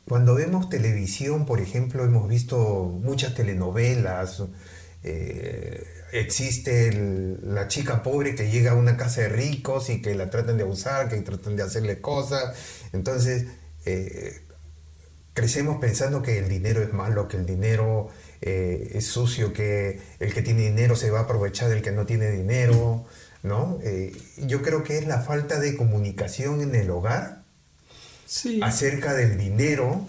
[0.08, 4.40] Cuando vemos televisión, por ejemplo, hemos visto muchas telenovelas.
[5.02, 6.92] Eh, existe
[7.42, 10.62] la chica pobre que llega a una casa de ricos y que la tratan de
[10.62, 12.54] abusar, que tratan de hacerle cosas.
[12.92, 13.46] Entonces,
[13.84, 14.42] eh,
[15.34, 18.08] crecemos pensando que el dinero es malo, que el dinero
[18.42, 22.06] eh, es sucio, que el que tiene dinero se va a aprovechar del que no
[22.06, 23.06] tiene dinero.
[23.42, 23.78] ¿no?
[24.38, 27.45] yo creo que es la falta de comunicación en el hogar
[28.62, 30.06] acerca del dinero,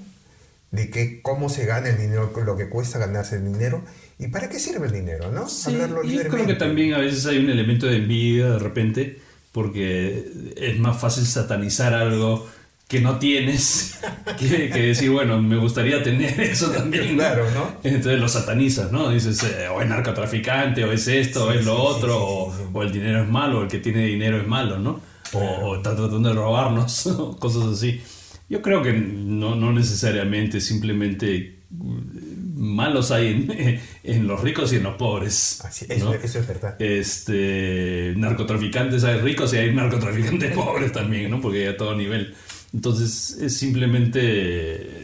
[0.72, 3.84] de que cómo se gana el dinero, lo que cuesta ganarse el dinero
[4.20, 5.47] y para qué sirve el dinero, ¿no?
[5.47, 9.20] Sí, y creo que también a veces hay un elemento de envidia de repente,
[9.51, 12.47] porque es más fácil satanizar algo
[12.88, 13.99] que no tienes
[14.39, 17.15] que, decir, bueno, me gustaría tener eso también.
[17.15, 17.78] Claro, ¿no?
[17.84, 19.11] Entonces lo satanizas, ¿no?
[19.11, 22.91] Dices, eh, o es narcotraficante, o es esto, o es lo otro, o, o, el
[22.91, 24.99] dinero es malo, o el que tiene dinero es malo, ¿no?
[25.34, 27.09] O, está tratando de robarnos,
[27.39, 28.01] cosas así.
[28.49, 34.78] Yo creo que no, no necesariamente, simplemente mm, malos hay en, en, los ricos y
[34.78, 35.61] en los pobres.
[35.63, 36.82] Así, eso, eso, es verdad.
[36.82, 41.41] Este, narcotraficantes hay ricos y hay narcotraficantes pobres también, ¿no?
[41.41, 42.34] Porque hay a todo nivel.
[42.73, 44.96] Entonces es simplemente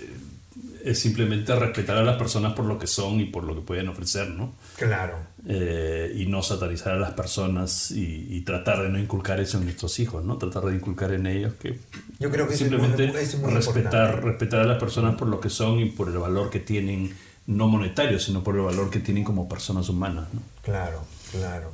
[0.83, 3.87] es simplemente respetar a las personas por lo que son y por lo que pueden
[3.87, 4.53] ofrecer, ¿no?
[4.75, 5.17] Claro.
[5.47, 9.97] Eh, y no satanizar a las personas y, tratar de no inculcar eso en nuestros
[9.99, 10.37] hijos, ¿no?
[10.37, 11.79] Tratar de inculcar en ellos que,
[12.19, 15.79] Yo creo que simplemente es muy, respetar, respetar a las personas por lo que son
[15.79, 17.15] y por el valor que tienen,
[17.47, 20.41] no monetario, sino por el valor que tienen como personas humanas, ¿no?
[20.61, 21.71] Claro, claro.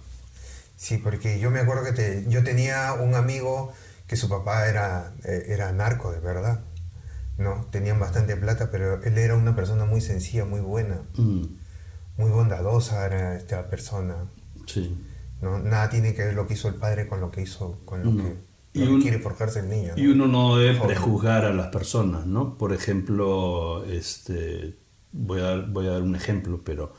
[0.78, 3.74] Sí, porque yo me acuerdo que te, yo tenía un amigo
[4.08, 6.60] que su papá era, eh, era narco, de verdad.
[7.40, 7.66] ¿No?
[7.72, 11.02] Tenían bastante plata, pero él era una persona muy sencilla, muy buena.
[11.16, 11.46] Mm.
[12.18, 14.26] Muy bondadosa era esta persona.
[14.68, 14.96] Sí.
[15.42, 15.58] ¿no?
[15.60, 18.24] Nada tiene que ver lo que hizo el padre con lo que hizo, con lo
[18.24, 18.36] que,
[18.74, 19.94] y quiere forjarse el niño.
[19.96, 22.58] Y uno no debe prejuzgar a las personas, ¿no?
[22.58, 24.78] Por ejemplo, este,
[25.14, 26.94] voy, a dar, voy a dar un ejemplo, pero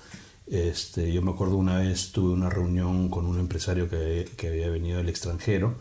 [0.46, 4.70] este, yo me acuerdo una vez tuve una reunión con un empresario que, que había
[4.70, 5.76] venido del extranjero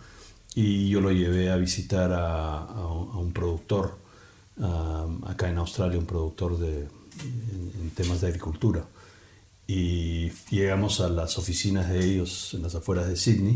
[0.53, 3.98] y yo lo llevé a visitar a, a un productor
[5.25, 8.85] acá en Australia, un productor de, en, temas de agricultura.
[9.67, 13.55] Y llegamos a las oficinas de ellos en las afueras de Sydney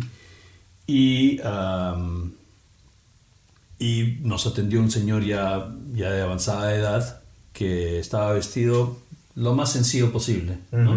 [0.85, 1.39] y,
[3.79, 8.97] y nos atendió un señor ya, ya de avanzada edad que estaba vestido
[9.35, 10.59] lo más sencillo posible.
[10.71, 10.95] ¿no?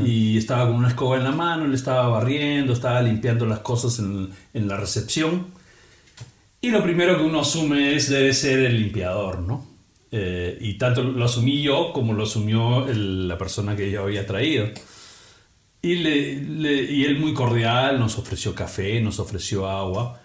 [0.00, 3.98] y estaba con una escoba en la mano, él estaba barriendo, estaba limpiando las cosas
[3.98, 5.46] en, en la recepción.
[6.66, 9.64] Y lo primero que uno asume es debe ser el limpiador, ¿no?
[10.10, 14.66] Eh, y tanto lo asumí yo como lo asumió la persona que yo había traído.
[15.80, 20.20] Y él muy cordial nos ofreció café, nos ofreció agua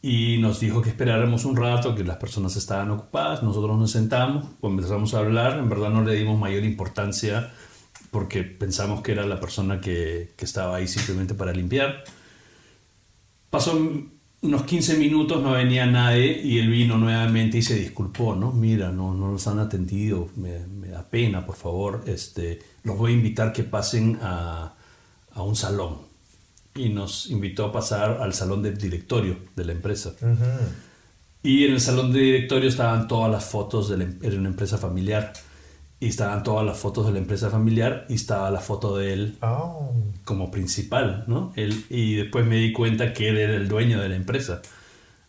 [0.00, 4.46] y nos dijo que esperáramos un rato, que las personas estaban ocupadas, nosotros nos sentamos,
[4.62, 7.52] comenzamos a hablar, en verdad no le dimos mayor importancia
[8.10, 12.04] porque pensamos que era la persona que, que estaba ahí simplemente para limpiar.
[13.50, 13.78] Pasó
[14.44, 18.52] unos 15 minutos, no venía nadie y él vino nuevamente y se disculpó, ¿no?
[18.52, 23.12] Mira, no, no nos han atendido, me, me da pena, por favor, este, los voy
[23.12, 24.74] a invitar que pasen a,
[25.32, 25.98] a un salón.
[26.76, 30.12] Y nos invitó a pasar al salón del directorio de la empresa.
[31.42, 34.48] Y en el salón de directorio estaban todas las fotos de la, em- era una
[34.48, 35.32] empresa familiar.
[36.04, 39.36] Y estaban todas las fotos de la empresa familiar y estaba la foto de él
[39.40, 39.92] Oh.
[40.24, 41.52] como principal, ¿no?
[41.56, 44.60] Él, y después me di cuenta que él era el dueño de la empresa.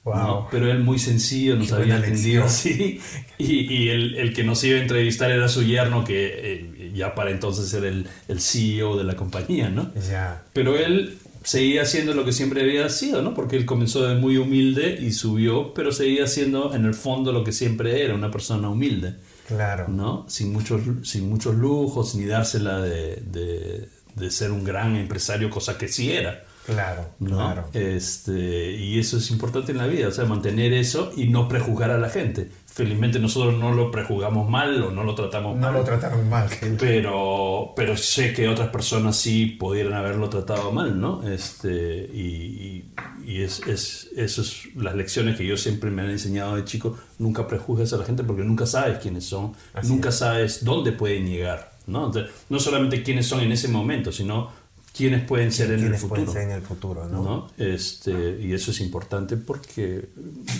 [0.04, 0.16] Wow.
[0.16, 0.48] ¿no?
[0.52, 2.44] Pero él muy sencillo, nos Qué había lección.
[2.44, 3.00] así.
[3.40, 7.16] Y, y el, el que nos iba a entrevistar era su yerno, que eh, ya
[7.16, 9.92] para entonces era el, el CEO de la compañía, ¿no?
[10.10, 10.44] Ya.
[10.54, 13.34] Pero él seguía haciendo lo que siempre había sido, ¿no?
[13.34, 17.44] Porque él comenzó de muy humilde y subió, pero seguía siendo en el fondo lo
[17.44, 19.16] que siempre era, una persona humilde.
[19.48, 19.88] Claro.
[19.88, 20.26] ¿no?
[20.28, 25.78] Sin muchos, sin muchos lujos, ni dársela de, de- de ser un gran empresario, cosa
[25.78, 26.44] que sí era.
[26.66, 27.06] Claro.
[27.20, 27.36] ¿no?
[27.38, 27.70] Claro.
[27.74, 31.92] Este, y eso es importante en la vida, o sea, mantener eso y no prejuzgar
[31.92, 32.50] a la gente.
[32.76, 35.74] Felizmente nosotros no lo prejuzgamos mal o no lo tratamos No mal.
[35.76, 36.50] lo trataron mal.
[36.78, 41.26] pero, pero sé que otras personas sí pudieran haberlo tratado mal, ¿no?
[41.26, 42.86] Este, y y-
[43.26, 46.98] y es, es, eso es las lecciones que yo siempre me han enseñado de chico.
[47.18, 50.16] Nunca prejuzgues a la gente porque nunca sabes quiénes son, Así nunca es.
[50.16, 52.08] sabes dónde pueden llegar, ¿no?
[52.08, 54.50] Entonces, no solamente quiénes son en ese momento, sino
[54.96, 56.26] quiénes pueden ser en el ¿Quiénes futuro.
[56.26, 57.24] pueden ser en el futuro, no?
[57.24, 57.48] ¿no?
[57.58, 60.10] Este, y eso es importante porque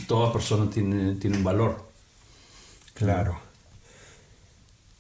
[0.08, 1.85] toda persona tiene, tiene un valor.
[2.96, 3.40] Claro.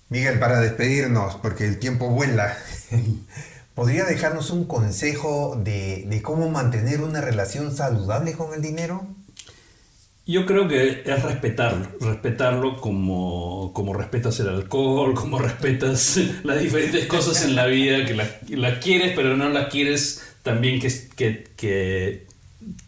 [0.09, 2.55] Miguel, para despedirnos, porque el tiempo vuela,
[3.73, 9.07] ¿podría dejarnos un consejo de, de cómo mantener una relación saludable con el dinero?
[10.27, 17.05] Yo creo que es respetarlo, respetarlo como, como respetas el alcohol, como respetas las diferentes
[17.05, 21.43] cosas en la vida, que las las quieres pero no las quieres también que, que,
[21.55, 22.27] que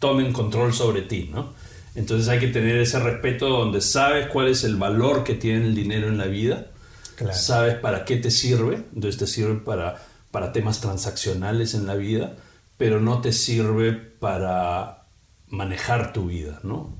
[0.00, 1.54] tomen control sobre ti, ¿no?
[1.94, 5.74] Entonces hay que tener ese respeto donde sabes cuál es el valor que tiene el
[5.74, 6.68] dinero en la vida,
[7.16, 7.34] Claro.
[7.36, 9.96] sabes para qué te sirve, entonces te sirve para,
[10.30, 12.36] para temas transaccionales en la vida,
[12.76, 15.06] pero no te sirve para
[15.48, 16.96] manejar tu vida, ¿no?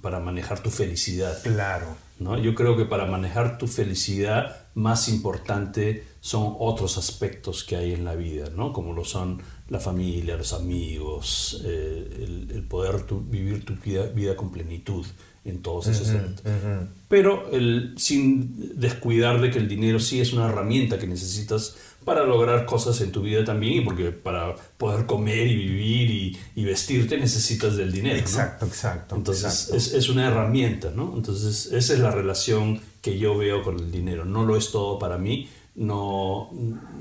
[0.00, 1.36] Para manejar tu felicidad.
[1.42, 1.96] Claro.
[2.18, 2.38] ¿no?
[2.38, 8.02] Yo creo que para manejar tu felicidad más importante son otros aspectos que hay en
[8.02, 8.72] la vida, ¿no?
[8.72, 14.06] como lo son la familia, los amigos, eh, el, el poder tu- vivir tu vida,
[14.06, 15.04] vida con plenitud
[15.44, 16.42] en todos esos ámbitos.
[17.08, 22.24] Pero el, sin descuidar de que el dinero sí es una herramienta que necesitas para
[22.24, 26.64] lograr cosas en tu vida también, y porque para poder comer y vivir y, y
[26.64, 28.14] vestirte necesitas del dinero.
[28.16, 28.20] ¿no?
[28.22, 29.16] Exacto, exacto.
[29.16, 29.76] Entonces exacto.
[29.76, 31.12] es, es una herramienta, ¿no?
[31.14, 34.24] Entonces esa es la relación que yo veo con el dinero.
[34.24, 36.50] No lo es todo para mí, no,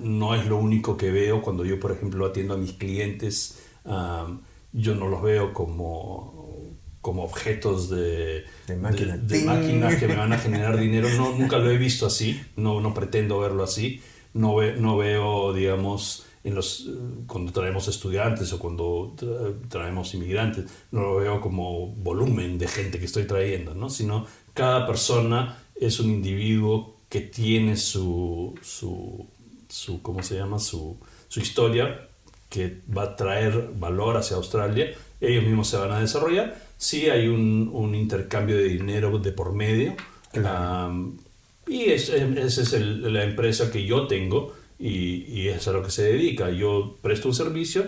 [0.01, 3.59] no es lo único que veo cuando yo, por ejemplo, atiendo a mis clientes.
[3.85, 9.17] yo no los veo como, como objetos de, De máquina.
[9.17, 11.07] de- máquinas que me van a generar dinero.
[11.17, 14.01] No, nunca lo he visto así, no, no pretendo verlo así.
[14.33, 16.89] No, ve- no veo, digamos, en los,
[17.27, 22.97] cuando traemos estudiantes o cuando tra- traemos inmigrantes, no lo veo como volumen de gente
[22.99, 23.89] que estoy trayendo, ¿no?
[23.91, 29.23] sino cada persona es un individuo que tiene su, su,
[29.69, 30.57] su ¿cómo se llama?
[30.57, 30.97] Su,
[31.27, 32.07] su historia
[32.49, 34.87] que va a traer valor hacia Australia,
[35.21, 36.59] ellos mismos se van a desarrollar.
[36.75, 39.95] Sí hay un, un intercambio de dinero de por medio.
[40.43, 41.19] Am,
[41.67, 45.83] y es- esa es el- la empresa que yo tengo y, y es a lo
[45.83, 46.49] que se dedica.
[46.49, 47.85] Yo presto un servicio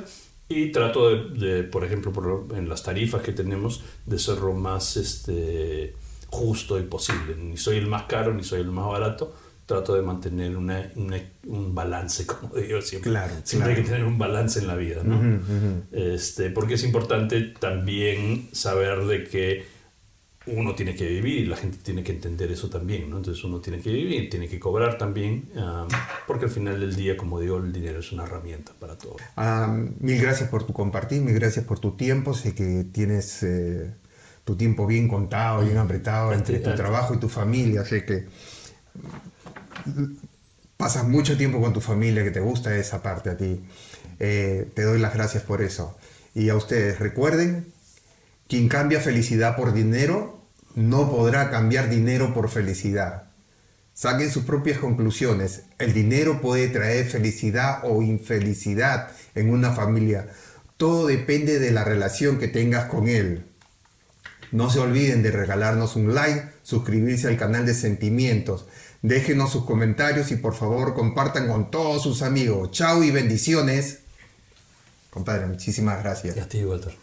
[0.49, 1.17] y trato de,
[1.47, 5.95] de, por ejemplo, por en las tarifas que tenemos, de ser lo más este,
[6.35, 7.35] justo y posible.
[7.37, 9.33] Ni soy el más caro ni soy el más barato.
[9.65, 13.09] Trato de mantener una- una- un balance, como digo siempre.
[13.11, 13.83] Claro, siempre hay claro.
[13.89, 15.19] que tener un balance en la vida, ¿no?
[15.91, 19.75] este, porque es importante también saber de que
[20.47, 23.17] uno tiene que vivir y la gente tiene que entender eso también, ¿no?
[23.17, 25.87] Entonces uno tiene que vivir, tiene que cobrar también, ah,
[26.27, 29.15] porque al final del día, como digo, el dinero es una herramienta para todo.
[29.35, 32.35] Ah, mil gracias por tu compartir, mil gracias por tu tiempo.
[32.35, 33.95] Sé que tienes eh,
[34.45, 37.83] tu tiempo bien contado, bien apretado entre tu trabajo y tu familia.
[37.83, 38.27] Sé que
[40.77, 43.65] pasas mucho tiempo con tu familia, que te gusta esa parte a ti.
[44.19, 45.97] Eh, te doy las gracias por eso.
[46.35, 47.73] Y a ustedes, recuerden,
[48.47, 50.39] quien cambia felicidad por dinero,
[50.75, 53.23] no podrá cambiar dinero por felicidad.
[53.93, 55.63] Saquen sus propias conclusiones.
[55.79, 60.27] El dinero puede traer felicidad o infelicidad en una familia.
[60.77, 63.45] Todo depende de la relación que tengas con él.
[64.55, 68.65] No se olviden de regalarnos un like, suscribirse al canal de Sentimientos.
[69.01, 72.71] Déjenos sus comentarios y por favor compartan con todos sus amigos.
[72.71, 73.99] Chao y bendiciones.
[75.09, 76.37] Compadre, muchísimas gracias.
[76.37, 76.95] Y a ti, Walter.